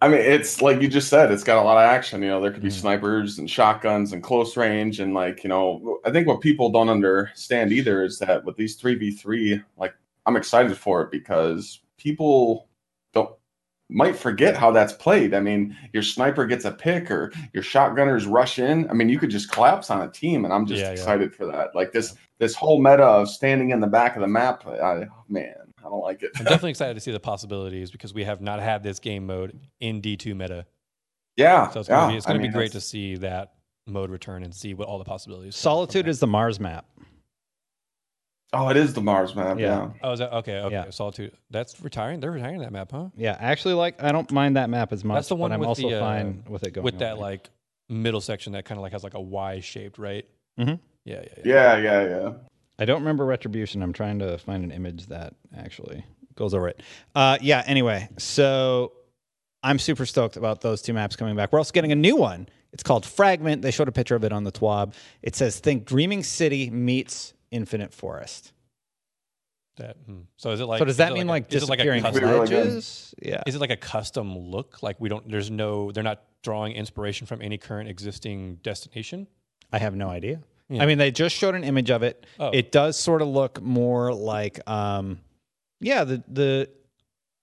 [0.00, 2.22] I mean, it's like you just said, it's got a lot of action.
[2.22, 2.80] You know, there could be Mm.
[2.80, 5.00] snipers and shotguns and close range.
[5.00, 8.76] And, like, you know, I think what people don't understand either is that with these
[8.76, 12.68] 3v3, like, I'm excited for it because people
[13.12, 13.30] don't
[13.88, 15.34] might forget how that's played.
[15.34, 18.88] I mean, your sniper gets a pick or your shotgunners rush in.
[18.88, 20.92] I mean, you could just collapse on a team, and I'm just Yeah, yeah.
[20.92, 21.74] excited for that.
[21.74, 25.54] Like this this whole meta of standing in the back of the map, I, man,
[25.78, 26.32] I don't like it.
[26.36, 29.60] I'm definitely excited to see the possibilities because we have not had this game mode
[29.78, 30.66] in D2 meta.
[31.36, 32.10] yeah, So it's gonna yeah.
[32.10, 33.52] be it's gonna I be mean, great to see that
[33.86, 35.54] mode return and see what all the possibilities.
[35.54, 36.84] Solitude is the Mars map.
[38.52, 39.56] Oh, it is the Mars map.
[39.60, 39.66] Yeah.
[39.66, 39.90] Yeah.
[40.02, 40.58] Oh, is that okay?
[40.58, 40.90] Okay, Yeah.
[40.90, 41.32] Solitude.
[41.50, 42.18] That's retiring.
[42.18, 43.10] They're retiring that map, huh?
[43.16, 44.02] Yeah, I actually like.
[44.02, 45.14] I don't mind that map as much.
[45.18, 47.20] That's the one but I'm also the, uh, fine with it going With that away.
[47.22, 47.50] like
[47.88, 50.26] middle section that kind of like has like a Y shaped, right?
[50.58, 50.80] Mhm.
[51.04, 51.42] Yeah, yeah, yeah.
[51.44, 52.32] Yeah, yeah, yeah.
[52.78, 53.82] I don't remember retribution.
[53.82, 56.80] I'm trying to find an image that actually goes over it.
[57.14, 57.62] Uh, yeah.
[57.66, 58.92] Anyway, so
[59.62, 61.52] I'm super stoked about those two maps coming back.
[61.52, 62.48] We're also getting a new one.
[62.72, 63.62] It's called Fragment.
[63.62, 64.94] They showed a picture of it on the TWAB.
[65.22, 68.52] It says, "Think Dreaming City meets Infinite Forest."
[69.76, 69.96] That.
[70.06, 70.20] hmm.
[70.36, 70.78] So is it like?
[70.78, 72.82] so does is that it mean a- like, is it like a disappearing custom- Really
[73.22, 73.42] Yeah.
[73.46, 74.82] Is it like a custom look?
[74.82, 75.30] Like we don't.
[75.30, 75.92] There's no.
[75.92, 79.26] They're not drawing inspiration from any current existing destination.
[79.72, 80.40] I have no idea.
[80.72, 80.82] Yeah.
[80.82, 82.24] I mean, they just showed an image of it.
[82.40, 82.50] Oh.
[82.50, 85.20] It does sort of look more like, um,
[85.80, 86.68] yeah, the the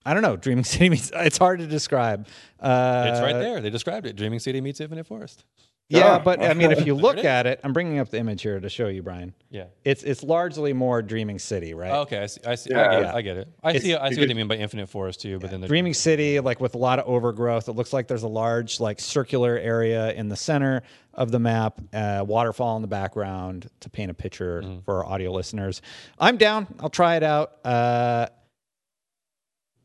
[0.06, 1.12] I don't know, Dreaming City meets.
[1.14, 2.28] It's hard to describe.
[2.60, 3.62] Uh, It's right there.
[3.62, 4.16] They described it.
[4.16, 5.44] Dreaming City meets Infinite Forest.
[5.92, 6.20] Yeah, Yeah.
[6.20, 8.70] but I mean, if you look at it, I'm bringing up the image here to
[8.70, 9.34] show you, Brian.
[9.50, 9.66] Yeah.
[9.84, 11.90] It's it's largely more Dreaming City, right?
[11.92, 12.20] Oh, okay.
[12.22, 12.42] I see.
[12.46, 12.74] I see.
[12.76, 12.90] I Yeah.
[12.92, 13.10] get Yeah.
[13.10, 13.16] it.
[13.16, 13.48] I get it.
[13.64, 13.96] I It's- see.
[13.96, 15.40] I see what they mean by Infinite Forest too.
[15.40, 18.22] But then the Dreaming City, like with a lot of overgrowth, it looks like there's
[18.22, 20.84] a large, like circular area in the center
[21.16, 24.80] of the map, uh, waterfall in the background to paint a picture Mm-hmm.
[24.82, 25.82] for our audio listeners.
[26.20, 26.68] I'm down.
[26.80, 27.54] I'll try it out.
[27.66, 28.28] Uh,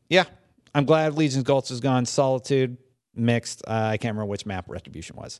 [0.09, 0.25] yeah,
[0.75, 2.05] I'm glad Legion's Gulch is gone.
[2.05, 2.77] Solitude
[3.15, 3.63] mixed.
[3.67, 5.39] Uh, I can't remember which map Retribution was.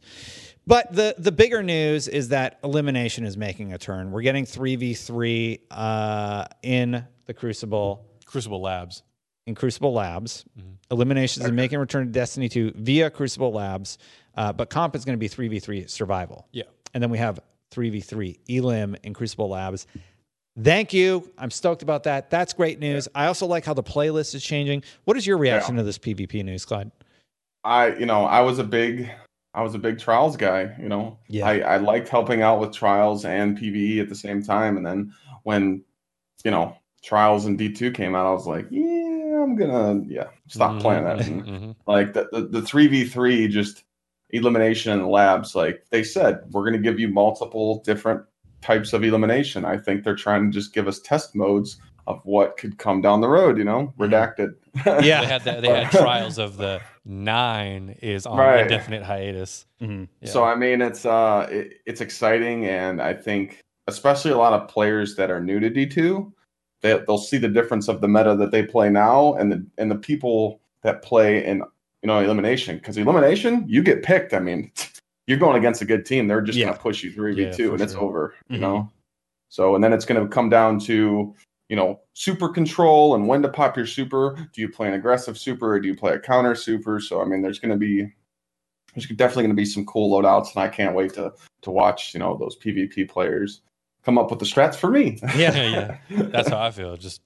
[0.68, 4.12] But the the bigger news is that elimination is making a turn.
[4.12, 9.04] We're getting three v three uh, in the Crucible Crucible Labs.
[9.48, 10.46] in Crucible Labs.
[10.92, 13.98] Eliminations is making a return to Destiny 2 via Crucible Labs,
[14.36, 16.48] uh, but comp is going to be 3v3 survival.
[16.52, 16.64] Yeah.
[16.94, 17.40] And then we have
[17.72, 19.88] 3v3 Elim in Crucible Labs.
[20.62, 21.30] Thank you.
[21.38, 22.30] I'm stoked about that.
[22.30, 23.08] That's great news.
[23.16, 24.84] I also like how the playlist is changing.
[25.06, 26.92] What is your reaction to this PvP news, Clyde?
[27.66, 29.10] I, you know, I was a big,
[29.54, 30.74] I was a big trials guy.
[30.80, 31.48] You know, Yeah.
[31.48, 34.78] I, I liked helping out with trials and PVE at the same time.
[34.78, 35.84] And then when,
[36.44, 40.28] you know, trials and D two came out, I was like, yeah, I'm gonna, yeah,
[40.48, 41.20] stop playing that.
[41.20, 41.76] Mhm.
[41.88, 43.84] like the the the three v three just
[44.30, 45.56] elimination in the labs.
[45.56, 48.22] Like they said, we're gonna give you multiple different
[48.62, 49.66] types of elimination.
[49.66, 53.22] I think they're trying to just give us test modes of what could come down
[53.22, 53.58] the road.
[53.58, 54.56] You know, redacted.
[54.86, 55.22] Yeah.
[55.22, 58.62] They had the, they had trials of the nine is on Right.
[58.62, 59.66] indefinite hiatus.
[59.82, 60.08] Mhm.
[60.22, 60.30] Yeah.
[60.30, 64.68] So I mean, it's uh, it, it's exciting, and I think especially a lot of
[64.68, 66.34] players that are new to D two,
[66.82, 69.90] they they'll see the difference of the meta that they play now, and the and
[69.92, 71.58] the people that play in
[72.04, 72.78] you know elimination.
[72.78, 74.34] Because elimination, you get picked.
[74.34, 74.72] I mean,
[75.28, 76.68] you're going against a good team; they're just Yeah.
[76.68, 78.34] gonna push you three Yeah, v two, for and it's over.
[78.50, 78.62] You Mhm.
[78.62, 78.92] know.
[79.50, 81.34] So and then it's gonna come down to
[81.70, 84.36] you know super control and when to pop your super.
[84.54, 87.00] Do you play an aggressive super or do you play a counter super?
[87.00, 88.08] So I mean, there's gonna be
[88.94, 92.14] there's definitely going to be some cool loadouts, and I can't wait to to watch
[92.14, 93.62] you know those PvP players
[94.06, 95.20] come up with the strats for me.
[95.36, 95.98] yeah, yeah.
[96.30, 96.96] That's how I feel.
[96.96, 97.22] Just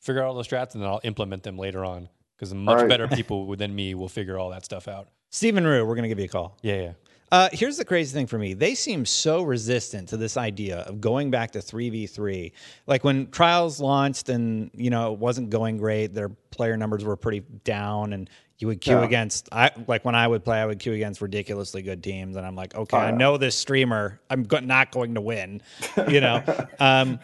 [0.00, 2.08] figure out all the strats and then I'll implement them later on.
[2.36, 2.88] Because much Right.
[2.88, 5.08] better people than me will figure all that stuff out.
[5.28, 6.56] Stephen Rue, we're going to give you a call.
[6.62, 6.92] Yeah, yeah.
[7.32, 8.54] Uh, here's the crazy thing for me.
[8.54, 12.50] They seem so resistant to this idea of going back to 3v3.
[12.88, 17.16] Like when Trials launched and, you know, it wasn't going great, their player numbers were
[17.16, 19.04] pretty down and you would queue Yeah.
[19.04, 22.44] against I like when I would play, I would queue against ridiculously good teams and
[22.44, 25.62] I'm like, okay, Oh, I know this streamer, I'm go- not going to win,
[26.08, 26.42] you know.
[26.80, 27.20] um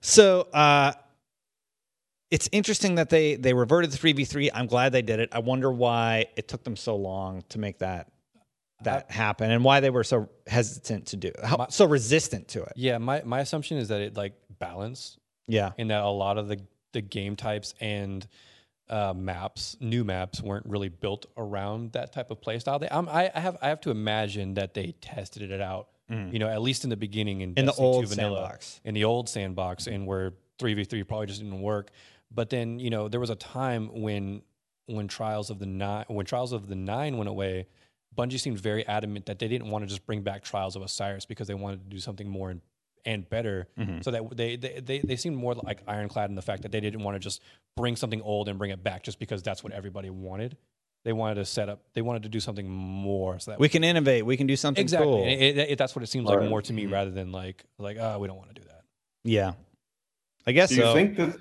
[0.00, 0.92] so uh
[2.30, 4.50] it's interesting that they they reverted to 3v3.
[4.52, 5.28] I'm glad they did it.
[5.32, 8.08] I wonder why it took them so long to make that
[8.84, 12.62] that happen and why they were so hesitant to do how, My- so resistant to
[12.62, 12.72] it.
[12.76, 15.72] Yeah, my, my assumption is that it like balance Yeah.
[15.78, 16.60] in that a lot of the,
[16.92, 18.26] the game types and
[18.88, 22.78] uh, maps, new maps, weren't really built around that type of play style.
[22.78, 26.38] They, um, I, I have I have to imagine that they tested it out, you
[26.38, 27.58] know, at least in the beginning in, Mm.
[27.60, 28.80] In the old vanilla, sandbox.
[28.84, 31.90] in the old sandbox, and where three v three probably just didn't work.
[32.30, 34.42] But then you know there was a time when
[34.86, 37.66] when Trials of the Nine when Trials of the Nine went away,
[38.16, 41.24] Bungie seemed very adamant that they didn't want to just bring back Trials of Osiris
[41.26, 42.60] because they wanted to do something more and,
[43.04, 43.66] and better.
[43.78, 44.00] Mm-hmm.
[44.02, 46.80] So that they, they they they seemed more like ironclad in the fact that they
[46.80, 47.42] didn't want to just
[47.76, 50.56] bring something old and bring it back just because that's what everybody wanted.
[51.04, 51.82] They wanted to set up.
[51.92, 53.38] They wanted to do something more.
[53.38, 54.24] So that We can innovate.
[54.24, 55.06] We can do something exactly.
[55.06, 55.22] cool.
[55.22, 56.48] And it- it- it- that's what it seems like Right.
[56.48, 58.84] more to me rather than like like oh we don't want to do that.
[59.24, 59.52] yeah.
[60.46, 60.94] I guess do you so.
[60.94, 61.36] think that?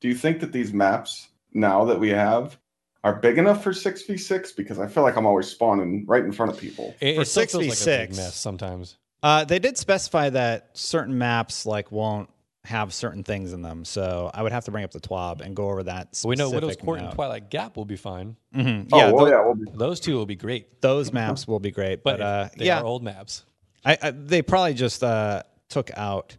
[0.00, 2.58] Do you think that these maps now that we have
[3.06, 4.52] are big enough for six v six?
[4.52, 6.94] Because I feel like I'm always spawning right in front of people.
[7.00, 8.32] It, For it still feels like a 6v6.
[8.32, 8.96] sometimes.
[9.22, 12.28] uh, they did specify that certain maps like won't
[12.64, 13.84] have certain things in them.
[13.84, 16.18] So I would have to bring up the TWAB and go over that.
[16.20, 17.12] But we know Widow's specific Court and.
[17.12, 18.34] Twilight Gap will be fine.
[18.54, 18.88] Mhm.
[18.92, 20.80] Oh Yeah, well, tho- yeah, we'll be, Those two will be great.
[20.80, 22.02] those maps will be great.
[22.02, 23.44] But, But, uh, they yeah, are old maps.
[23.84, 26.36] I, I, they probably just uh, took out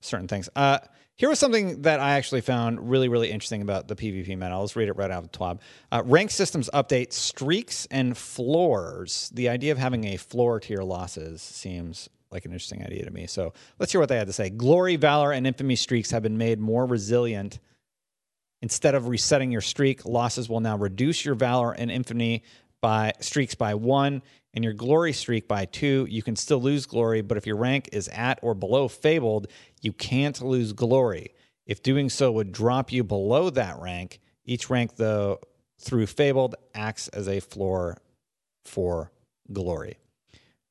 [0.00, 0.48] certain things.
[0.56, 0.78] Uh,
[1.20, 4.46] here was something that I actually found really, really interesting about the PvP meta.
[4.46, 5.58] I'll just read it right out of the twab.
[5.92, 9.30] Uh, rank systems update streaks and floors.
[9.34, 13.10] The idea of having a floor to your losses seems like an interesting idea to
[13.10, 13.26] me.
[13.26, 14.48] So let's hear what they had to say.
[14.48, 17.58] Glory, Valor, and Infamy streaks have been made more resilient.
[18.62, 22.44] Instead of resetting your streak, losses will now reduce your Valor and Infamy
[22.80, 24.22] by streaks by one
[24.54, 26.06] and your glory streak by two.
[26.08, 29.46] You can still lose glory, but if your rank is at or below fabled,
[29.80, 31.34] you can't lose glory.
[31.66, 35.40] If doing so would drop you below that rank, each rank though
[35.78, 37.98] through fabled acts as a floor
[38.64, 39.10] for
[39.52, 39.98] glory.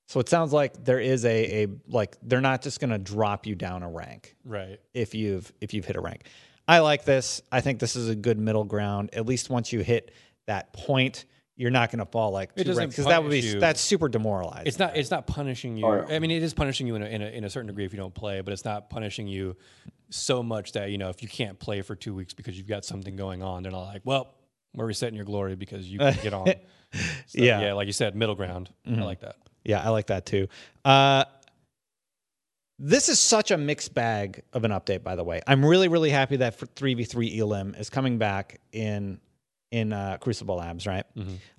[0.07, 3.45] So it sounds like there is a, a like they're not just going to drop
[3.45, 4.79] you down a rank Right.
[4.93, 6.23] if you've if you've hit a rank.
[6.67, 7.41] I like this.
[7.51, 9.09] I think this is a good middle ground.
[9.13, 10.11] At least once you hit
[10.47, 11.25] that point,
[11.59, 13.59] you're not going to fall like It two doesn't ranks because that would be you.
[13.59, 14.65] that's super demoralizing.
[14.65, 14.95] It's not.
[14.95, 15.85] It's not punishing you.
[15.85, 16.05] Oh.
[16.09, 17.91] I mean, it is punishing you in a, in a in a certain degree if
[17.91, 19.57] you don't play, but it's not punishing you
[20.09, 22.85] so much that you know if you can't play for two weeks because you've got
[22.85, 24.35] something going on, they're not like, well,
[24.73, 26.47] we're resetting your glory because you can get on.
[26.91, 26.97] So,
[27.33, 27.57] Yeah.
[27.57, 27.63] Mm-hmm.
[27.65, 28.71] yeah, like you said, middle ground.
[28.87, 29.35] I like that.
[29.63, 30.47] Yeah, I like that too.
[30.83, 31.25] Uh,
[32.79, 35.41] this is such a mixed bag of an update, by the way.
[35.45, 39.19] I'm really, really happy that 3v3 Elim is coming back in
[39.71, 41.05] in uh, Crucible Labs, right?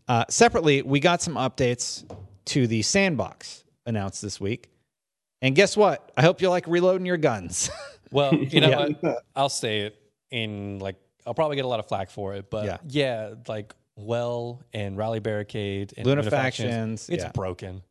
[0.09, 2.05] Uh, separately, we got some updates
[2.47, 4.71] to the sandbox announced this week.
[5.43, 6.11] And guess what?
[6.17, 7.71] I hope you like reloading your guns.
[8.13, 8.89] Well, you know Yeah.
[9.03, 9.23] what?
[9.37, 9.97] I'll say it
[10.33, 12.79] in like I'll probably get a lot of flack for it, but Yeah.
[12.89, 17.31] yeah, like well and rally barricade and Luna Luna Factions, it's yeah.
[17.31, 17.83] broken,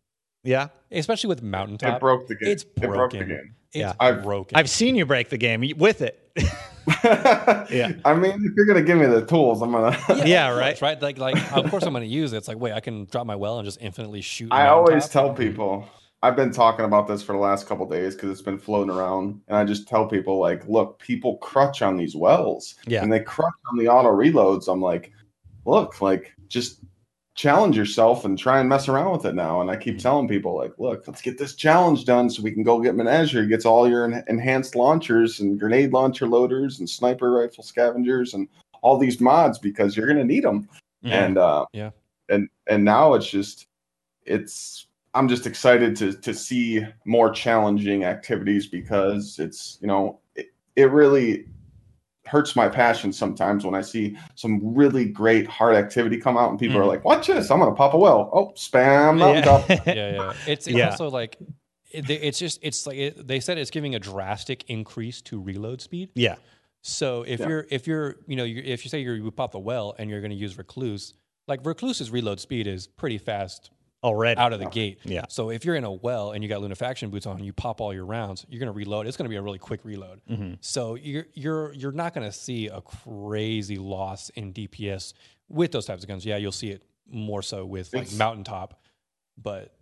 [0.43, 0.67] yeah.
[0.91, 1.95] especially with mountaintop.
[1.95, 2.49] It broke the game.
[2.51, 3.27] It's It broke the broken.
[3.29, 3.55] game.
[3.69, 3.93] It's Yeah.
[3.97, 4.57] I've- broken.
[4.57, 6.19] I've seen you break the game with it.
[7.03, 7.93] yeah.
[8.05, 9.97] I mean, if you're gonna give me the tools, I'm gonna.
[10.25, 10.71] Yeah, of right.
[10.71, 11.01] course, right.
[11.01, 12.37] Like, like of course I'm going to use it.
[12.37, 14.51] It's like, wait, I can drop my well and just infinitely shoot.
[14.51, 15.87] I always tell people.
[16.21, 19.39] I've been talking about this for the last couple days because it's been floating around,
[19.47, 23.03] and I just tell people like, look, people crutch on these wells, Yeah.
[23.03, 24.67] and they crutch on the auto reloads.
[24.69, 25.13] I'm like,
[25.65, 26.81] look, like just
[27.39, 29.61] challenge yourself and try and mess around with it now.
[29.61, 32.63] And I keep telling people like, look, let's get this challenge done so we can
[32.63, 33.47] go get Menagerie.
[33.47, 38.49] Gets all your en- enhanced launchers and grenade launcher loaders and sniper rifle scavengers and
[38.81, 40.67] all these mods because you're gonna need them.
[41.05, 41.91] And uh, Yeah.
[42.27, 43.67] and and now it's just
[44.25, 50.47] it's I'm just excited to to see more challenging activities because it's you know it,
[50.75, 51.45] it really
[52.29, 56.59] hurts my passion sometimes when I see some really great hard activity come out and
[56.59, 56.87] people are Mhm.
[56.87, 57.49] like, "Watch this!
[57.51, 59.19] I'm gonna pop a well." Oh, spam.
[59.19, 59.81] Yeah.
[59.85, 60.33] yeah, yeah.
[60.47, 60.89] It's, it's Yeah.
[60.91, 61.37] also like
[61.91, 65.81] it, it's just it's like it, they said it's giving a drastic increase to reload
[65.81, 66.09] speed.
[66.15, 66.35] yeah.
[66.81, 67.47] So if Yeah.
[67.49, 70.09] you're if you're you know you if you say you're, you pop the well and
[70.09, 71.13] you're going to use recluse,
[71.47, 73.71] like recluse's reload speed is pretty fast
[74.03, 74.39] Already.
[74.39, 74.99] out of the gate.
[75.03, 75.25] Yeah.
[75.29, 77.93] So if you're in a well and you got Lunafaction boots on, you pop all
[77.93, 79.07] your rounds, you're going to reload.
[79.07, 80.21] It's going to be a really quick reload.
[80.29, 80.53] Mm-hmm.
[80.61, 85.13] So you're you're you're not going to see a crazy loss in DPS
[85.49, 86.25] with those types of guns.
[86.25, 88.79] Yeah, you'll see it more so with like It's- mountaintop,
[89.37, 89.73] but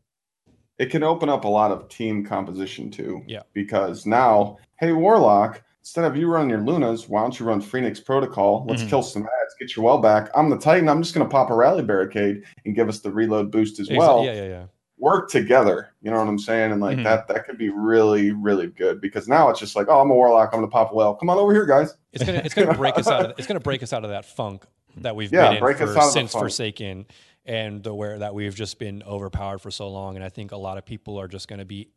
[0.79, 3.23] it can open up a lot of team composition too.
[3.27, 3.41] Yeah.
[3.53, 7.97] Because now, hey Warlock, instead of you running your Lunas, why don't you run Phoenix
[7.97, 8.65] Protocol?
[8.67, 8.89] Let's Mhm.
[8.89, 10.29] kill some ads, get your well back.
[10.35, 10.89] I'm the Titan.
[10.89, 13.87] I'm just going to pop a rally barricade and give us the reload boost as
[13.87, 14.21] Exa- well.
[14.25, 14.63] yeah, yeah, yeah.
[14.99, 15.91] Work together.
[16.01, 16.73] You know what I'm saying?
[16.73, 17.05] And like Mhm.
[17.05, 20.13] that, that could be really, really good because now it's just like, oh, I'm a
[20.13, 20.49] Warlock.
[20.51, 21.15] I'm going to pop a well.
[21.15, 21.95] Come on over here, guys.
[22.11, 24.25] It's gonna it's gonna break us out of it's gonna break us out of that
[24.25, 24.65] funk
[24.97, 26.33] that we've Yeah, been in for, since.
[26.33, 27.05] Forsaken
[27.45, 30.15] and the where that we've just been overpowered for so long.
[30.17, 31.87] And I think a lot of people are just gonna be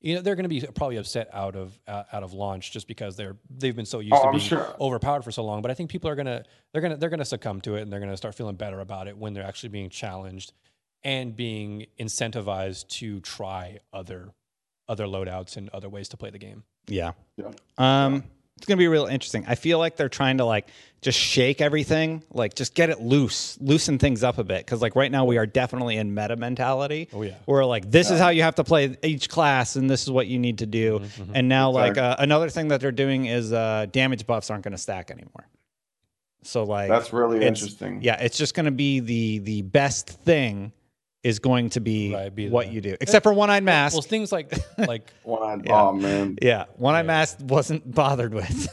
[0.00, 2.88] you know they're going to be probably upset out of uh, out of launch just
[2.88, 4.74] because they're they've been so used Oh, to being sure.
[4.80, 5.62] overpowered for so long.
[5.62, 8.00] But I think people are gonna they're gonna they're gonna succumb to it and they're
[8.00, 10.52] gonna start feeling better about it when they're actually being challenged
[11.04, 14.30] and being incentivized to try other
[14.88, 16.64] other loadouts and other ways to play the game.
[16.88, 17.12] Yeah.
[17.36, 17.50] Yeah.
[17.78, 18.24] Um,
[18.60, 19.46] it's gonna be real interesting.
[19.48, 20.68] I feel like they're trying to like
[21.00, 24.66] just shake everything, like just get it loose, loosen things up a bit.
[24.66, 27.08] Because like right now we are definitely in meta mentality.
[27.14, 27.36] Oh, yeah.
[27.46, 30.26] Where like this is how you have to play each class, and this is what
[30.26, 30.98] you need to do.
[30.98, 34.62] Mm-hmm, And now like uh, another thing that they're doing is uh, damage buffs aren't
[34.62, 35.48] gonna stack anymore.
[36.42, 38.02] So like That's really interesting.
[38.02, 40.74] Yeah, it's just gonna be the the best thing
[41.22, 43.94] is going to be, Right, be what you do, except for one eyed mask.
[43.94, 45.82] Well, things like like One-eyed- Yeah.
[45.82, 46.38] Oh man.
[46.40, 48.68] Yeah, one eye mask wasn't bothered with,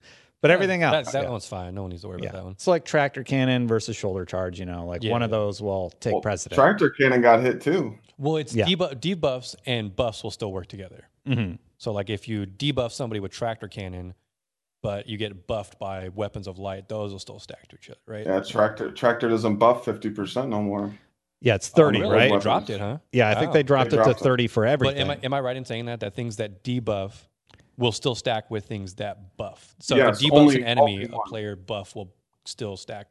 [0.40, 1.10] but everything else.
[1.12, 1.30] that yeah.
[1.30, 1.74] one's fine.
[1.74, 2.28] No one needs to worry yeah.
[2.30, 2.58] about that one.
[2.58, 5.90] So like tractor cannon versus shoulder charge, you know, like Yeah, one of those will
[6.00, 6.56] take Well, precedent.
[6.56, 7.98] Tractor cannon got hit too.
[8.18, 8.66] Well, it's Yeah.
[8.66, 11.08] debuff, debuffs and buffs will still work together.
[11.26, 11.58] Mhm.
[11.78, 14.14] So, like if you debuff somebody with tractor cannon,
[14.82, 17.98] but you get buffed by weapons of light, those will still stack to each other,
[18.06, 18.24] right?
[18.26, 20.92] Yeah, tractor tractor doesn't buff fifty percent no more.
[21.44, 22.14] Yeah, it's thirty, Oh, really?
[22.16, 22.30] right?
[22.30, 22.98] They dropped it, huh?
[23.10, 24.24] Yeah, I think they dropped They it to dropped it.
[24.24, 25.00] thirty for But everything.
[25.02, 27.12] am I am I right in saying that that things that debuff
[27.76, 29.74] will still stack with things that buff.
[29.80, 32.12] So Yes, if it debuffs only- an enemy, a player buff will
[32.44, 33.08] still stack.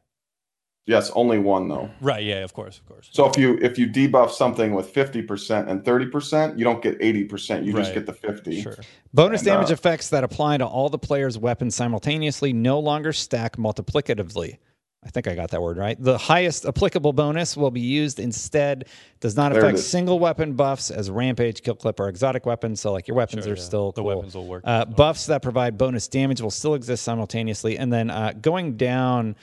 [0.86, 1.90] Yes, only one though.
[2.00, 2.24] Right?
[2.24, 3.08] Yeah, of course, of course.
[3.12, 6.82] So if you if you debuff something with fifty percent and thirty percent, you don't
[6.82, 7.64] get eighty percent.
[7.66, 8.62] You just get the fifty.
[8.62, 8.76] sure.
[9.12, 13.12] Bonus And, uh, damage effects that apply to all the players' weapons simultaneously no longer
[13.12, 14.58] stack multiplicatively.
[15.04, 16.00] I think I got that word right.
[16.00, 18.86] The highest applicable bonus will be used instead.
[19.18, 22.80] Does not affect single weapon buffs as rampage, kill clip, or exotic weapons.
[22.80, 23.62] So like your weapons Sure, are yeah.
[23.62, 24.14] still the cool.
[24.14, 24.62] weapons will work.
[24.64, 27.78] Uh, buffs that provide bonus damage will still exist simultaneously.
[27.78, 29.34] And then uh, going down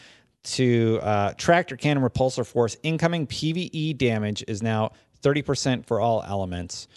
[0.43, 4.91] to uh, tractor cannon repulsor force, incoming PVE damage is now
[5.23, 6.87] 30% for all elements.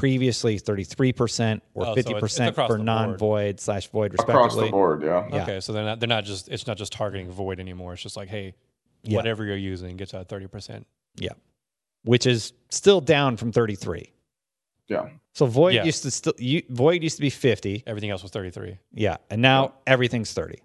[0.00, 4.32] Previously, 33% or Oh, 50% it's across for non void slash void, respectively.
[4.40, 4.68] Across respectively.
[4.68, 5.28] the board, yeah.
[5.30, 5.42] Yeah.
[5.42, 7.92] Okay, so they're not they're not just it's not just targeting void anymore.
[7.92, 8.54] It's just like hey,
[9.02, 9.16] Yeah.
[9.16, 10.86] whatever you're using gets a thirty percent.
[11.16, 11.32] Yeah.
[12.04, 14.10] Which is still down from 33.
[14.88, 15.10] Yeah.
[15.34, 15.84] So void Yeah.
[15.84, 17.82] used to still you, void used to be 50.
[17.86, 18.78] Everything else was thirty three.
[18.94, 20.60] Yeah, and now everything's 30.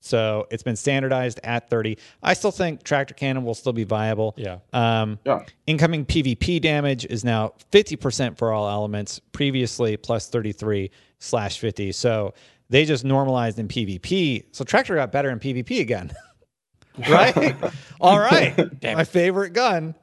[0.00, 1.98] So it's been standardized at 30.
[2.22, 4.34] I still think tractor cannon will still be viable.
[4.36, 4.58] Yeah.
[4.72, 5.44] Um, Yeah.
[5.66, 11.92] incoming PvP damage is now 50% for all elements, previously plus 33 slash 50.
[11.92, 12.32] So
[12.70, 14.46] they just normalized in PvP.
[14.52, 16.12] So tractor got better in PvP again.
[17.08, 17.54] right?
[18.00, 18.56] all right.
[18.82, 19.94] My favorite gun,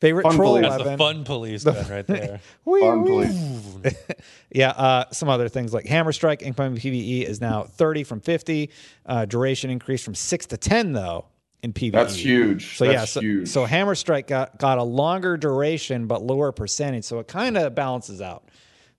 [0.00, 0.62] favorite Fun troll police.
[0.70, 0.92] That's weapon.
[0.92, 2.40] the fun police gun right there.
[2.64, 3.10] Wee, Fun wee.
[3.10, 3.94] police.
[4.50, 8.70] Yeah, uh, some other things like Hammer Strike incoming PVE is now 30 from 50.
[9.04, 11.26] Uh, duration increased from 6 to 10, though,
[11.62, 11.92] in PVE.
[11.92, 12.76] That's huge.
[12.78, 13.48] So, That's yeah, so, huge.
[13.48, 17.04] so Hammer Strike got, got a longer duration but lower percentage.
[17.04, 18.48] So it kind of balances out.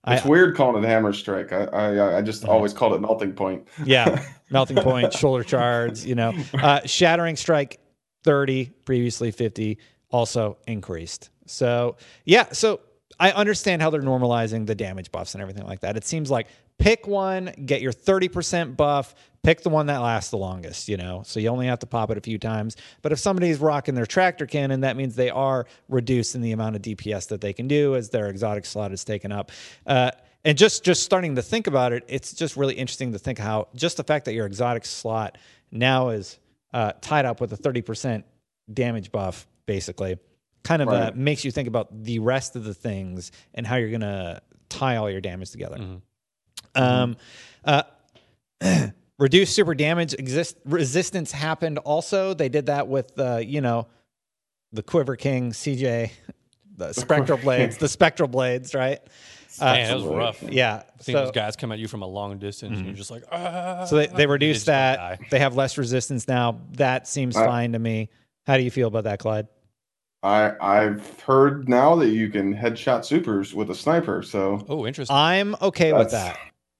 [0.07, 1.51] it's weird calling it hammer strike.
[1.51, 2.51] I I, I just Mm-hmm.
[2.51, 3.67] always called it melting point.
[3.83, 6.33] Yeah, melting point, shoulder charge, you know.
[6.53, 7.79] Uh, shattering strike
[8.23, 9.77] 30, previously 50,
[10.11, 11.29] also increased.
[11.45, 12.81] So, yeah, so
[13.19, 15.97] I understand how they're normalizing the damage buffs and everything like that.
[15.97, 20.37] It seems like pick one, get your 30% buff, pick the one that lasts the
[20.37, 21.23] longest, you know.
[21.25, 22.77] So you only have to pop it a few times.
[23.01, 26.81] But if somebody's rocking their tractor cannon, that means they are reducing the amount of
[26.81, 29.51] DPS that they can do as their exotic slot is taken up.
[29.85, 30.11] Uh,
[30.45, 33.67] and just just starting to think about it, it's just really interesting to think how
[33.75, 35.37] just the fact that your exotic slot
[35.71, 36.39] now is
[36.73, 38.23] uh, tied up with a 30%
[38.73, 40.17] damage buff, basically,
[40.63, 43.91] kind of uh, makes you think about the rest of the things and how you're
[43.91, 45.77] going to tie all your damage together.
[46.73, 47.17] Um,
[47.63, 47.83] uh,
[49.19, 52.33] reduced super damage exist resistance happened also.
[52.33, 53.87] They did that with uh, you know
[54.71, 56.09] the Quiver King CJ,
[56.77, 58.99] the Spectral Blades, the Spectral Blades, right?
[59.59, 60.41] Uh, Man, it was rough.
[60.43, 60.83] yeah.
[60.99, 63.23] Seeing So, those guys come at you from a long distance, and you're just like,
[63.31, 63.85] ah.
[63.85, 65.19] so they, they reduced just that.
[65.29, 66.61] They have less resistance now.
[66.73, 68.09] That seems Uh, fine to me.
[68.47, 69.47] How do you feel about that, Clyde?
[70.23, 75.15] I I've heard now that you can headshot supers with a sniper, so Oh, interesting.
[75.15, 76.37] I'm okay with that.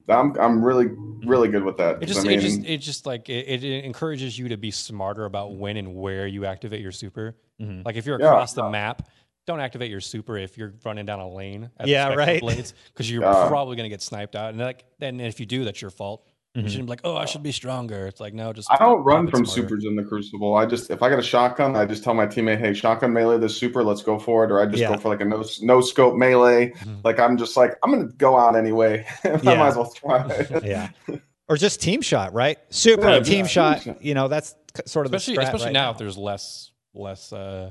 [0.09, 0.87] I'm I'm really
[1.25, 1.95] really good with that.
[1.97, 4.57] It 'cause just, I mean, it just, it just like it, it encourages you to
[4.57, 7.37] be smarter about when and where you activate your super.
[7.61, 7.85] Mhm.
[7.85, 8.27] Like if you're Yeah.
[8.27, 9.07] across the map,
[9.45, 11.69] don't activate your super if you're running down a lane.
[11.77, 12.41] At Yeah, right.
[12.41, 13.47] Because you're Yeah.
[13.47, 16.28] probably gonna get sniped out, and like then if you do, that's your fault.
[16.57, 16.63] Mhm.
[16.63, 18.07] You shouldn't be like, oh, I should be stronger.
[18.07, 19.61] It's like no, just I don't run from smarter.
[19.69, 20.55] supers in the Crucible.
[20.55, 23.37] I just if I got a shotgun, I just tell my teammate, "Hey, shotgun melee
[23.37, 24.89] this super, let's go for it." Or I just Yeah.
[24.95, 26.71] go for like a no no scope melee.
[26.79, 27.03] Mhm.
[27.03, 29.05] Like I'm just like I'm gonna go out anyway.
[29.23, 29.55] I Yeah.
[29.55, 30.47] might as well try.
[30.63, 30.89] Yeah.
[31.47, 32.57] Or just team shot, right?
[32.69, 33.45] Super Yeah, team yeah.
[33.47, 33.81] shot.
[33.81, 34.03] Team shot.
[34.03, 34.55] You know, that's
[34.87, 37.69] sort of especially the strat especially right now, if there's less less uh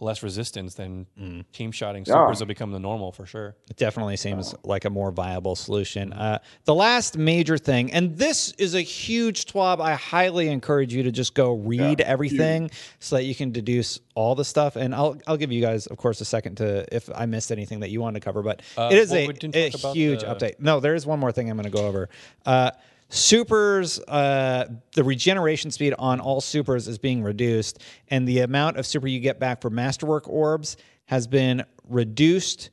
[0.00, 1.44] less resistance, then Mm.
[1.52, 2.14] team shotting Yeah.
[2.14, 3.56] supers will become the normal for sure.
[3.68, 6.12] It definitely seems like a more viable solution.
[6.12, 9.80] Uh, the last major thing, and this is a huge twab.
[9.80, 13.98] I highly encourage you to just go read Yeah, everything so that you can deduce
[14.14, 14.76] all the stuff.
[14.76, 17.80] And I'll I'll give you guys, of course, a second to if I missed anything
[17.80, 18.42] that you wanted to cover.
[18.42, 20.54] But Uh, it is well, a, a huge the- update.
[20.60, 22.08] No, there is one more thing I'm going to go over.
[22.46, 22.70] Uh,
[23.08, 28.86] supers, uh, the regeneration speed on all supers is being reduced, and the amount of
[28.86, 32.70] super you get back for masterwork orbs has been reduced.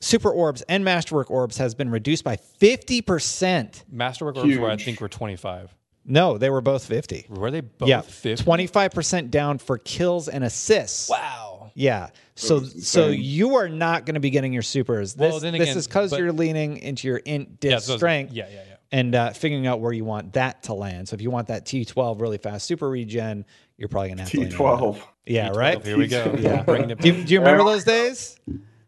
[0.00, 3.84] Super orbs and masterwork orbs has been reduced by 50%.
[3.90, 4.84] Masterwork orbs were I Huge.
[4.84, 5.74] think were 25.
[6.04, 7.26] No, they were both 50.
[7.28, 8.42] Were they both yeah, 50?
[8.42, 11.10] 25% down for kills and assists.
[11.10, 11.70] Wow.
[11.74, 12.08] Yeah.
[12.34, 15.14] So so you are not going to be getting your supers.
[15.14, 17.96] This, Well, then again, this is because you're leaning into your int diff Yeah, so
[17.96, 18.67] strength Yeah, yeah, yeah.
[18.90, 21.08] And uh, figuring out where you want that to land.
[21.08, 23.44] So if you want that T12 really fast super regen,
[23.76, 24.64] you're probably going to have to lean into that.
[24.64, 25.00] T12.
[25.26, 25.84] Yeah, T12, right?
[25.84, 26.34] Here we go.
[26.38, 26.62] Yeah.
[26.62, 28.38] Bringing it Do you, do you remember those days?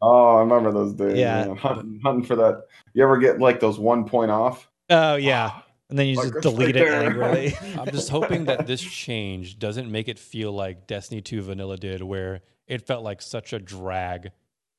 [0.02, 1.18] Oh, I remember those days.
[1.18, 1.46] Yeah.
[1.48, 1.56] man.
[1.56, 2.62] Hunting, hunting for that.
[2.94, 4.68] You ever get like those one point off?
[4.88, 5.60] Oh, yeah.
[5.90, 7.02] And then you Like, just delete right it there.
[7.04, 7.54] angrily.
[7.78, 12.02] I'm just hoping that this change doesn't make it feel like Destiny 2 Vanilla did,
[12.02, 14.30] where it felt like such a drag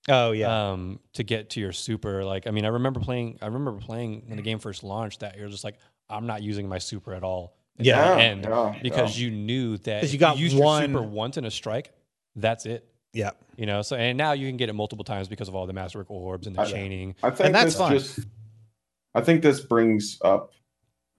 [0.10, 0.72] Oh yeah.
[0.72, 2.24] um, to get to your super.
[2.24, 3.38] Like, I mean, I remember playing.
[3.42, 5.78] I remember playing when the game first launched that you're just like,
[6.10, 7.56] I'm not using my super at all.
[7.78, 8.16] until Yeah.
[8.16, 11.10] the end Yeah, because you knew that 'Cause you if got used one- your super
[11.10, 11.92] once in a strike.
[12.36, 12.86] That's it.
[13.14, 13.32] yeah.
[13.56, 13.82] You know.
[13.82, 16.48] So and now you can get it multiple times because of all the masterwork orbs
[16.48, 17.16] and the I- chaining.
[17.24, 17.92] I think that's this fine.
[17.94, 18.20] just
[19.16, 20.52] I think this brings up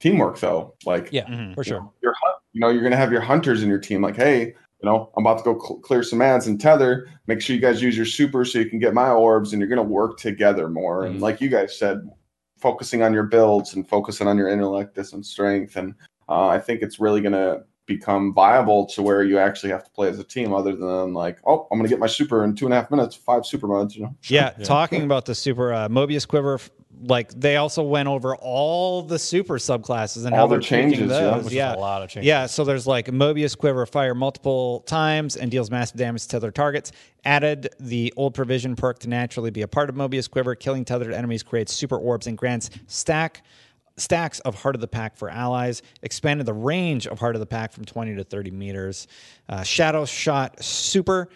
[0.00, 0.74] teamwork though.
[0.84, 1.54] Like Yeah, Mhm.
[1.54, 1.80] for sure.
[1.80, 2.14] know, your
[2.52, 4.02] you know, you're gonna have your hunters in your team.
[4.02, 7.08] Like, hey, you know, I'm about to go cl- clear some ads and tether.
[7.26, 9.68] Make sure you guys use your super so you can get my orbs, and you're
[9.68, 11.04] gonna work together more.
[11.06, 11.22] And Mhm.
[11.22, 12.08] like you guys said,
[12.58, 15.76] focusing on your builds and focusing on your intellect, intellectus and strength.
[15.76, 15.94] And
[16.28, 20.08] uh, I think it's really gonna become viable to where you actually have to play
[20.08, 22.72] as a team, other than like, oh, I'm gonna get my super in two and
[22.74, 23.94] a half minutes, five super mods.
[23.96, 24.64] You know, Yeah, Yeah.
[24.64, 26.70] talking about the super uh, Mobius quiver, f-
[27.02, 30.90] like they also went over all the super subclasses and how All the they're tweaking
[30.92, 31.30] changes, yeah.
[31.30, 31.44] those.
[31.44, 32.26] Which Yeah, is a lot of change.
[32.26, 36.50] Yeah, so there's like Mobius Quiver fire multiple times and deals massive damage to their
[36.50, 36.92] targets.
[37.24, 40.54] Added the old provision perk to naturally be a part of Mobius Quiver.
[40.54, 43.42] Killing tethered enemies creates super orbs and grants stack
[43.98, 45.82] stacks of Heart of the Pack for allies.
[46.02, 49.06] Expanded the range of Heart of the Pack from 20 to 30 meters.
[49.48, 51.28] Uh, Shadow Shot Super.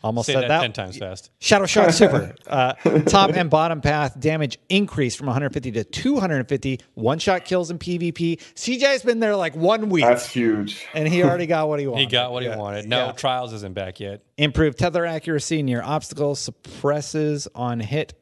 [0.00, 1.32] Almost Say said that, that, ten times fast.
[1.40, 2.32] Shadow Shot Super.
[2.46, 2.74] Uh,
[3.06, 6.80] top and bottom path damage increase from 150 to 250.
[6.94, 8.38] One shot kills in PvP.
[8.54, 10.86] CJ's been there like one week that's huge.
[10.94, 12.00] and he already got what he wanted.
[12.02, 12.54] He got what Yeah.
[12.54, 12.86] he wanted.
[12.88, 13.12] No, Yeah.
[13.12, 14.22] trials isn't back yet.
[14.36, 18.14] Improved tether accuracy near obstacles, suppresses on hit,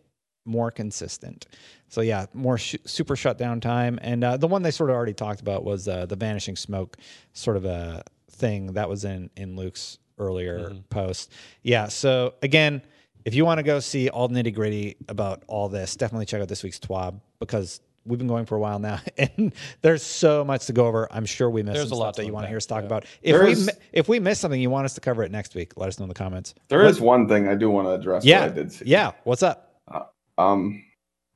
[0.47, 1.47] more consistent.
[1.89, 5.13] So yeah, more sh- super shutdown time, and uh, the one they sort of already
[5.13, 6.97] talked about was uh, the vanishing smoke,
[7.35, 11.33] sort of a thing that was in in Luke's earlier post.
[11.63, 11.89] Yeah.
[11.89, 12.83] So again,
[13.25, 16.41] if you want to go see all the nitty gritty about all this, definitely check
[16.41, 17.81] out this week's TWAB because.
[18.09, 19.53] We've been going for a while now, and
[19.83, 21.09] there's so much to go over.
[21.11, 22.65] I'm sure we missed There's some a lot stuff that you want to hear us
[22.65, 22.87] talk yeah.
[22.87, 23.03] about.
[23.21, 25.57] If There we is- if we miss something, you want us to cover it next
[25.57, 25.73] week.
[25.75, 26.55] Let us know in the comments.
[26.69, 28.23] There is one thing I do want to address.
[28.23, 28.85] that Yeah, I did see.
[28.87, 29.11] yeah.
[29.25, 29.75] What's up?
[30.39, 30.85] Um,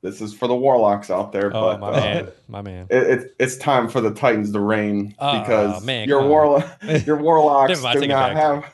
[0.01, 2.87] this is for the warlocks out there, Oh but my uh, man, my man.
[2.89, 6.81] it, it, it's time for the Titans to reign Ah, because man, your come warlock,
[7.05, 8.65] your warlocks do not have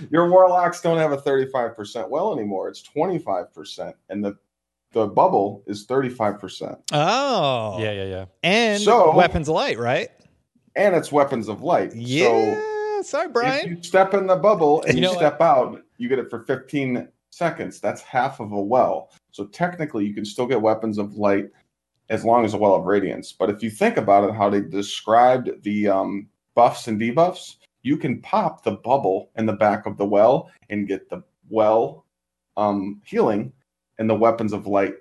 [0.10, 2.68] your warlocks don't have a thirty five percent well anymore.
[2.68, 4.36] It's twenty five percent, and the
[4.92, 8.24] the bubble is thirty five percent, Oh, Yeah, yeah, yeah.
[8.42, 10.10] And So- weapons of light, right?
[10.74, 11.92] and it's weapons of light.
[11.92, 12.62] So Yeah.
[13.02, 13.68] Sorry, if Brian.
[13.76, 15.18] you step in the bubble and You you, know what?
[15.18, 17.80] step out, you get it for 15 seconds.
[17.80, 19.10] That's half of a well.
[19.36, 21.50] So technically, you can still get weapons of light
[22.08, 23.32] as long as a well of radiance.
[23.32, 27.98] But if you think about it, how they described the um, buffs and debuffs, you
[27.98, 32.06] can pop the bubble in the back of the well and get the well
[32.56, 33.52] um, healing
[33.98, 34.94] and the weapons of light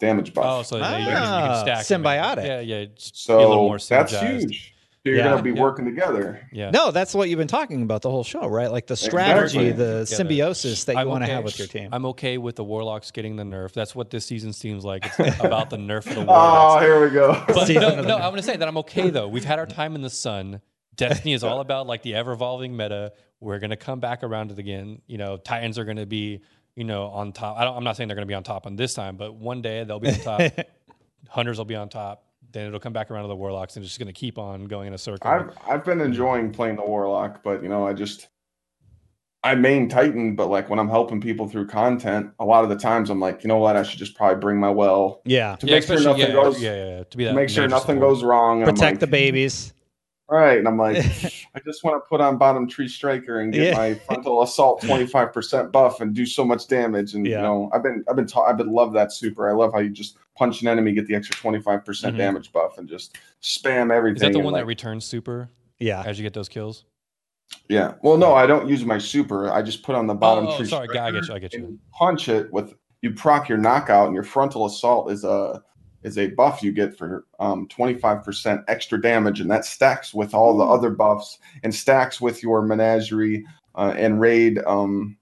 [0.00, 0.44] damage buff.
[0.44, 2.02] Oh, so yeah, you, can, you Ah, can stack them.
[2.02, 2.46] symbiotic.
[2.46, 2.84] Yeah, yeah.
[2.96, 4.74] just so be a little more that's huge.
[5.04, 5.24] So you're Yeah.
[5.30, 5.60] gonna be Yeah.
[5.62, 6.46] working together.
[6.52, 6.70] Yeah.
[6.70, 8.70] no, that's what you've been talking about the whole show, right?
[8.70, 9.72] Like the strategy, Exactly.
[9.72, 11.88] the Yeah, symbiosis that you I'm want to okay- have with your team.
[11.92, 13.72] I'm okay with the warlocks getting the nerf.
[13.72, 15.06] That's what this season seems like.
[15.18, 16.84] It's about the nerf of the Oh, warlocks.
[16.84, 17.42] here we go.
[17.46, 18.16] but no, no.
[18.16, 19.28] I'm gonna say that I'm okay though.
[19.28, 20.60] We've had our time in the sun.
[20.96, 23.12] Destiny is all about like the ever evolving meta.
[23.40, 25.00] We're gonna come back around it again.
[25.06, 26.40] You know, Titans are gonna be,
[26.74, 27.56] you know, on top.
[27.56, 29.62] I don't, I'm not saying they're gonna be on top on this time, but one
[29.62, 30.40] day they'll be on top.
[31.28, 32.24] Hunters will be on top.
[32.52, 34.86] Then it'll come back around to the warlocks and it's just gonna keep on going
[34.88, 35.30] in a circle.
[35.30, 38.28] I've I've been enjoying playing the warlock, but you know, I just
[39.44, 42.76] I main Titan, but like when I'm helping people through content, a lot of the
[42.76, 45.56] times I'm like, you know what, I should just probably bring my well yeah.
[45.56, 47.68] to yeah, make sure nothing yeah, goes yeah, yeah, yeah, to be to make sure
[47.68, 48.14] nothing support.
[48.14, 48.64] goes wrong.
[48.64, 49.72] Protect like, the babies.
[50.30, 50.58] Right.
[50.58, 50.96] And I'm like,
[51.54, 53.76] I just want to put on bottom tree striker and get Yeah.
[53.76, 57.14] my frontal assault 25% buff and do so much damage.
[57.14, 57.36] And Yeah.
[57.38, 59.48] you know, I've been I've been taught I've been love that super.
[59.48, 62.16] I love how you just punch an enemy, get the extra 25% Mhm.
[62.16, 64.16] damage buff and just spam everything.
[64.16, 65.48] Is that the one like, that returns super
[65.78, 66.02] Yeah.
[66.04, 66.84] as you get those kills?
[67.70, 67.94] Yeah.
[68.02, 69.50] Well, no, I don't use my super.
[69.50, 70.66] I just put on the bottom oh, tree.
[70.66, 71.34] sorry, I get you.
[71.34, 71.78] I get you.
[71.92, 75.62] Punch it with you proc your knockout, and your frontal assault is a
[76.08, 80.56] is a buff you get for um 25% extra damage, and that stacks with all
[80.56, 83.44] the other buffs and stacks with your menagerie
[83.76, 85.16] uh, and raid um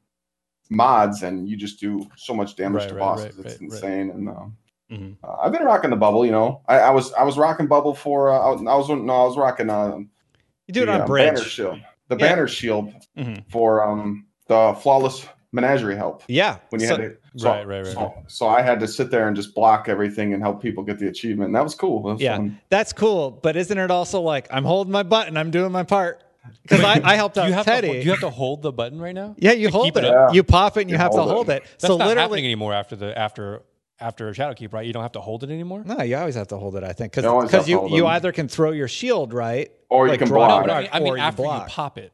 [0.71, 3.37] mods, and you just do so much damage Right, to right, bosses.
[3.37, 4.11] right, it's insane.
[4.11, 4.57] And um,
[4.91, 5.17] Mhm.
[5.23, 6.25] uh, I've been rocking the bubble.
[6.25, 8.89] You know, I, I was I was rocking bubble for uh, I was, I was
[8.89, 10.09] no I was rocking um
[10.69, 11.35] You do it the, on uh, bridge.
[11.35, 11.79] banner shield
[12.09, 12.27] the Yeah.
[12.29, 13.45] banner shield Mhm.
[13.51, 16.59] for um the flawless menagerie help Yeah.
[16.71, 19.11] when you So- had to so, Right, right, right, so, so I had to sit
[19.11, 21.47] there and just block everything and help people get the achievement.
[21.49, 22.03] And that was cool.
[22.03, 22.37] That was Yeah.
[22.37, 22.59] fun.
[22.71, 26.23] That's cool, but isn't it also like I'm holding my button, I'm doing my part?
[26.63, 27.89] Because I, I helped out you have Teddy.
[27.89, 29.35] to you have to hold the button right now?
[29.39, 30.05] yeah, you to hold it.
[30.05, 30.33] it up?
[30.35, 31.35] You pop it and you, You have to hold it.
[31.35, 31.63] hold it.
[31.65, 33.63] That's so not literally, happening anymore after the after
[33.99, 34.87] after Shadowkeep, right?
[34.87, 35.83] You don't have to hold it anymore.
[35.85, 36.85] no, you always have to hold it.
[36.85, 40.07] I think You because have to you you either can throw your shield right, Or
[40.07, 41.99] you Like can draw- No, but I mean, I mean or you after you pop
[41.99, 42.13] it.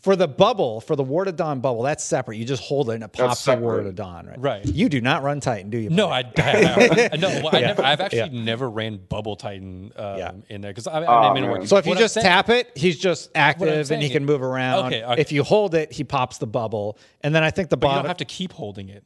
[0.00, 2.38] For the bubble, for the Ward of Dawn bubble, that's separate.
[2.38, 3.88] You just hold it and it pops the Ward separate.
[3.88, 4.40] of Dawn, right?
[4.40, 4.64] Right.
[4.66, 5.90] You do not run Titan, do you?
[5.90, 6.30] No, buddy?
[6.38, 7.66] I, I, I, no, well, I Yeah.
[7.66, 8.28] never, I've actually Yeah.
[8.44, 10.32] never ran Bubble Titan um, Yeah.
[10.48, 11.58] in there because I, I Oh, didn't man.
[11.60, 11.68] work.
[11.68, 14.24] So if you What I'm just saying- tap it, he's just active and he can
[14.24, 14.86] move around.
[14.86, 15.20] Okay, okay.
[15.20, 16.96] If you hold it, he pops the bubble.
[17.20, 19.04] And then I think the but you bottom don't have to keep holding it.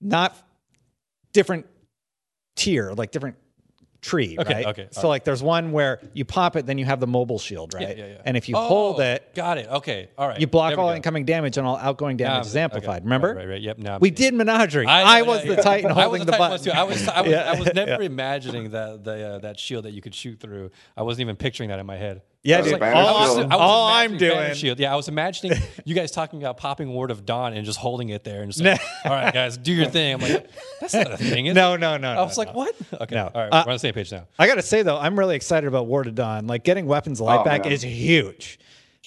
[0.00, 0.36] not
[1.32, 1.66] different
[2.56, 3.36] tier, like different
[4.00, 4.66] tree, Okay, right?
[4.66, 7.74] okay, So like there's one where you pop it, then you have the mobile shield,
[7.74, 7.82] right?
[7.96, 8.22] Yeah, yeah, yeah.
[8.24, 9.68] And if you Oh, hold it, got it.
[9.68, 10.40] Okay, all right.
[10.40, 10.94] you block all go.
[10.94, 12.98] incoming damage and all outgoing damage is amplified.
[12.98, 13.04] okay.
[13.04, 13.28] Remember?
[13.34, 13.60] Right, right, right.
[13.62, 13.78] Yep.
[13.78, 14.86] Now We did menagerie.
[14.86, 15.54] I- I, was yeah.
[15.56, 16.64] the Titan I holding was the Titan button.
[16.64, 16.70] too.
[16.70, 19.92] I was, I was, Yeah, I was never imagining that the uh, that shield that
[19.92, 20.70] you could shoot through.
[20.96, 22.22] I wasn't even picturing that in my head.
[22.42, 23.38] Yeah, Okay, just- Banner all, Shield.
[23.38, 24.54] I'm- was all I'm imagining doing.
[24.54, 24.80] Shield.
[24.80, 28.08] Yeah, I was imagining you guys talking about popping Ward of Dawn and just holding
[28.08, 30.14] it there and just like, all right, guys, do your thing.
[30.14, 30.48] I'm like,
[30.80, 31.46] that's not a thing.
[31.46, 32.12] Is No, no, no.
[32.12, 32.54] I no, was like, no.
[32.54, 32.74] what?
[32.98, 33.30] Okay, No.
[33.34, 34.26] all right, Uh, we're on the same page now.
[34.38, 36.46] I got to say though, I'm really excited about Ward of Dawn.
[36.46, 37.72] Like getting weapons light Oh, back man.
[37.72, 38.58] is huge.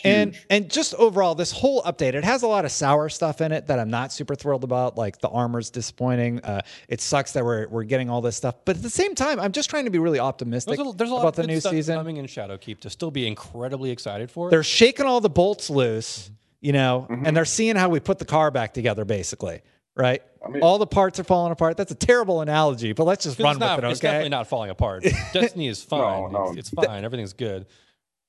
[0.03, 0.45] And Huge.
[0.49, 3.67] and just overall, this whole update, it has a lot of sour stuff in it
[3.67, 4.97] that I'm not super thrilled about.
[4.97, 6.39] Like the armor's disappointing.
[6.43, 9.39] Uh, it sucks that we're we're getting all this stuff, but at the same time,
[9.39, 11.47] I'm just trying to be really optimistic There's a, there's a lot about of the
[11.47, 11.95] new stuff season.
[11.95, 14.49] coming in Shadowkeep to still be incredibly excited for.
[14.49, 18.25] They're shaking all the bolts loose, you know, and they're seeing how we put the
[18.25, 19.61] car back together, basically.
[19.95, 20.23] Right?
[20.49, 21.77] mean- all the parts are falling apart.
[21.77, 24.07] That's a terrible analogy, but let's just run not, with it, it's okay?
[24.07, 25.03] definitely not falling apart.
[25.33, 26.31] Destiny is fine.
[26.31, 26.49] no.
[26.49, 27.05] It's, it's fine.
[27.05, 27.67] Everything's good.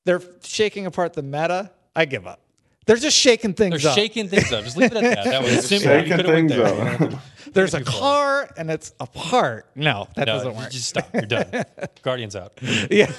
[0.04, 1.70] They're shaking apart the meta.
[1.96, 2.40] I give up.
[2.86, 3.80] They're just shaking things up.
[3.80, 3.96] They're up.
[3.96, 4.62] shaking things up.
[4.64, 5.24] Just leave it at that.
[5.24, 5.90] That was simple.
[5.92, 7.14] You Shaking could've went things there.
[7.14, 7.22] up.
[7.54, 9.70] There's a car and it's apart.
[9.74, 10.70] No, that No, doesn't you work.
[10.70, 11.08] just stop.
[11.14, 11.46] You're done.
[12.02, 12.52] Guardians out.
[12.90, 13.10] yeah,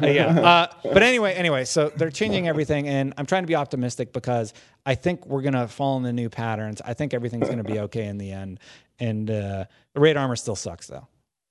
[0.00, 0.26] yeah.
[0.40, 4.54] Uh, but anyway, anyway, so they're changing everything, and I'm trying to be optimistic because
[4.86, 6.80] I think we're gonna fall into new patterns.
[6.84, 8.58] I think everything's gonna be okay in the end.
[8.98, 11.06] And uh, the raid armor still sucks, though.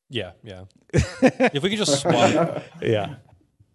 [0.09, 0.63] Yeah, yeah.
[0.93, 2.63] if we could just swap.
[2.81, 3.15] Yeah,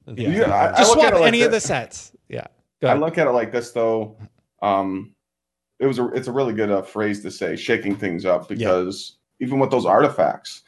[0.07, 2.13] Yeah, I, I just look swap at like any of the sets.
[2.29, 2.47] Yeah,
[2.83, 4.17] I look at it like this though.
[4.63, 5.15] Um,
[5.79, 9.17] it was a it's a really good uh, phrase to say, shaking things up because
[9.41, 10.63] even with those artifacts,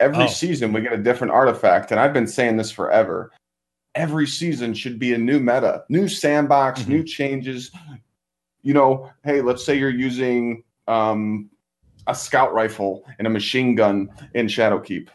[0.00, 0.28] every Oh.
[0.28, 3.32] season we get a different artifact, and I've been saying this forever.
[3.94, 6.90] Every season should be a new meta, new sandbox, Mm-hmm.
[6.92, 7.70] new changes.
[8.62, 11.50] You know, hey, let's say you're using um,
[12.06, 15.08] a scout rifle and a machine gun in Shadowkeep,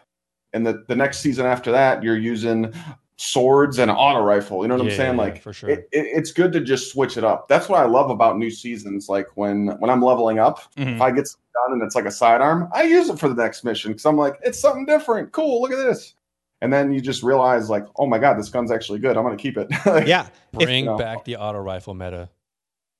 [0.53, 2.73] and the the next season after that you're using
[3.21, 4.61] swords and an auto rifle.
[4.61, 5.15] You know what Yeah, I'm saying?
[5.17, 5.69] yeah, like for sure.
[5.69, 7.47] it, it, it's good to just switch it up.
[7.49, 9.09] That's what I love about new seasons.
[9.09, 10.95] Like when when I'm leveling up, Mhm.
[10.95, 13.35] if I get something done and it's like a sidearm, I use it for the
[13.35, 15.33] next mission because I'm like, it's something different.
[15.33, 16.15] Cool, look at this.
[16.61, 19.17] And then you just realize, like, oh my god, this gun's actually good.
[19.17, 19.67] I'm gonna keep it.
[19.85, 20.97] Like, Yeah, If- Bring no.
[20.97, 22.29] back the auto rifle meta.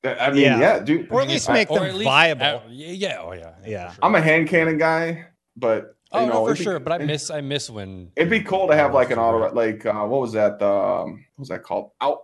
[0.04, 0.60] I mean, Yeah.
[0.60, 1.12] yeah, dude.
[1.12, 2.46] Or at least I- make Or them at least- viable.
[2.46, 3.52] uh, yeah, yeah, oh yeah.
[3.66, 3.88] Yeah.
[3.90, 4.06] for sure.
[4.06, 5.26] I'm a hand cannon guy,
[5.58, 6.80] but Oh you know, no, for be- sure.
[6.80, 9.56] But I miss I miss when It'd be cool to have like an Auto auto,
[9.56, 10.62] like uh, what was that?
[10.62, 11.92] Um, what was that called?
[12.02, 12.24] Out,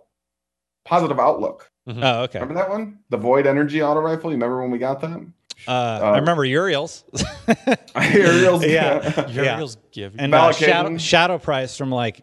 [0.84, 1.70] positive outlook.
[1.88, 2.40] Oh, okay.
[2.40, 2.98] Remember that one?
[3.10, 4.30] The void energy auto rifle.
[4.30, 5.24] You remember when we got that?
[5.68, 7.04] Uh, I remember Uriel's.
[8.12, 9.26] Uriel's, Yeah.
[9.30, 10.16] Uriel's Gift.
[10.18, 12.22] and uh, Shadow, Shadow Price from like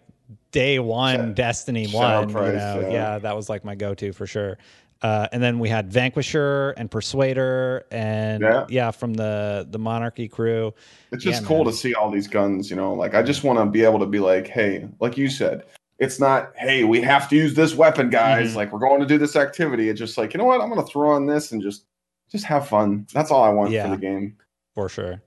[0.51, 2.31] day one, Sha- Destiny Shadow one.
[2.31, 2.91] Price, you know, yeah.
[2.91, 3.19] yeah.
[3.19, 4.57] that was like my go-to for sure.
[5.03, 8.91] Uh, and then we had Vanquisher and Persuader, and yeah, Yeah.
[8.91, 10.73] from the the Monarchy crew.
[11.11, 11.65] It's just Yeah, cool man.
[11.67, 12.69] to see all these guns.
[12.69, 15.29] You know, like I just want to be able to be like, hey, like you
[15.29, 15.63] said,
[15.99, 18.53] it's not, hey, we have to use this weapon, guys.
[18.53, 18.55] Mhm.
[18.55, 19.89] Like we're going to do this activity.
[19.89, 20.61] It's just like, you know what?
[20.61, 21.85] I'm going to throw on this and just,
[22.31, 23.05] just have fun.
[23.13, 23.83] That's all I want Yeah.
[23.83, 24.37] for the game.
[24.73, 25.21] For sure.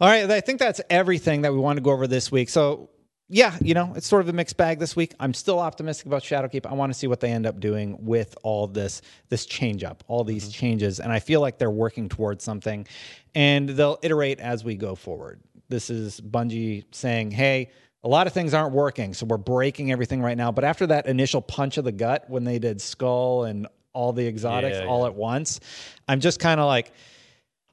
[0.00, 2.48] All right, I think that's everything that we want to go over this week.
[2.50, 2.90] So,
[3.28, 5.12] yeah, you know, it's sort of a mixed bag this week.
[5.18, 6.64] I'm still optimistic about Shadowkeep.
[6.64, 10.04] I want to see what they end up doing with all this this change up,
[10.06, 10.52] all these mm-hmm.
[10.52, 12.86] changes, and I feel like they're working towards something,
[13.34, 15.40] and they'll iterate as we go forward.
[15.68, 17.70] This is Bungie saying, "Hey."
[18.04, 20.52] A lot of things aren't working, so we're breaking everything right now.
[20.52, 24.28] But after that initial punch of the gut when they did Skull and all the
[24.28, 25.06] exotics Yeah, all yeah.
[25.06, 25.58] at once,
[26.06, 26.92] I'm just kind of like,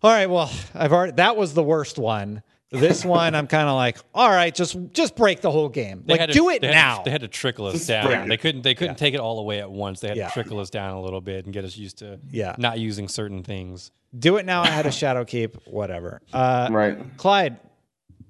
[0.02, 2.42] all right, well, I've already that was the worst one.
[2.74, 6.04] This one, I'm kind of like, all right, just just break the whole game.
[6.06, 7.04] They like, to- do it they had to- now.
[7.04, 8.28] they had to trickle us Just down.
[8.28, 8.64] They couldn't.
[8.64, 10.00] They couldn't take it all away at once.
[10.02, 10.28] They had Yeah.
[10.28, 12.56] to trickle us down a little bit and get us used to Yeah.
[12.58, 13.92] not using certain things.
[14.20, 14.62] do it now.
[14.62, 16.22] I had a Shadowkeep, whatever.
[16.32, 16.98] Uh, Right.
[17.18, 17.58] Clyde,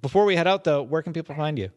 [0.01, 1.69] before we head out though, where can people find you?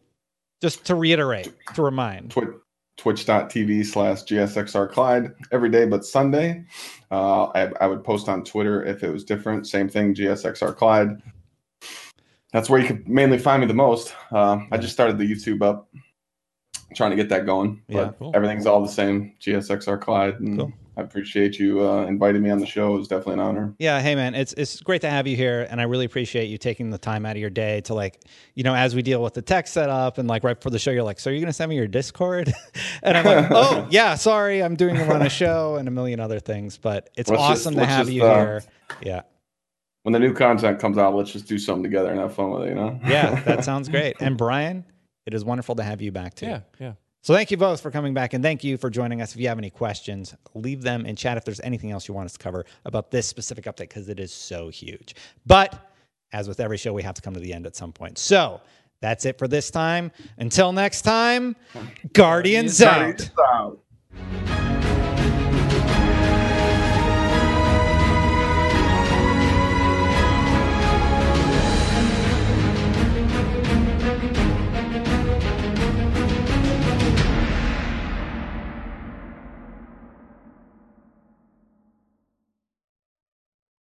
[0.61, 2.31] Just to reiterate, to remind.
[2.31, 2.49] Twitch,
[2.97, 6.63] twitch.tv slash GSXR Clyde every day but Sunday.
[7.11, 9.67] Uh, I, I would post on Twitter if it was different.
[9.67, 11.21] Same thing, GSXR Clyde.
[12.53, 14.15] That's where you could mainly find me the most.
[14.31, 15.89] Uh, I just started the YouTube up,
[16.95, 17.81] trying to get that going.
[17.87, 18.31] But Yeah, cool.
[18.33, 19.33] everything's all the same.
[19.41, 20.39] GSXR Clyde.
[20.39, 20.73] And Cool.
[20.95, 22.95] I appreciate you uh, inviting me on the show.
[22.95, 23.75] It was definitely an honor.
[23.77, 26.57] Yeah, hey man, it's it's great to have you here, and I really appreciate you
[26.57, 28.19] taking the time out of your day to like,
[28.55, 30.89] you know, as we deal with the tech setup and like right before the show,
[30.89, 32.51] you're like, so are you gonna send me your Discord?
[33.03, 36.19] and I'm like, oh yeah, sorry, I'm doing a run a show and a million
[36.19, 38.63] other things, but it's Let's awesome just- to have just, you uh, here.
[39.03, 39.21] Yeah,
[40.07, 42.63] When the new content comes out, let's just do something together and have fun with
[42.63, 42.69] it.
[42.69, 42.97] You know?
[43.05, 44.15] yeah, that sounds great.
[44.21, 44.85] And Brian,
[45.25, 46.45] it is wonderful to have you back too.
[46.45, 46.93] Yeah, yeah.
[47.23, 49.35] So thank you both for coming back and thank you for joining us.
[49.35, 52.27] If you have any questions, leave them in chat if there's anything else you want
[52.27, 55.13] us to cover about this specific update because it is so huge.
[55.45, 55.91] But
[56.31, 58.17] as with every show, we have to come to the end at some point.
[58.17, 58.61] So
[59.01, 60.13] that's it for this time.
[60.37, 61.53] Until next time,
[62.13, 63.29] Guardians out.
[63.53, 64.76] Out.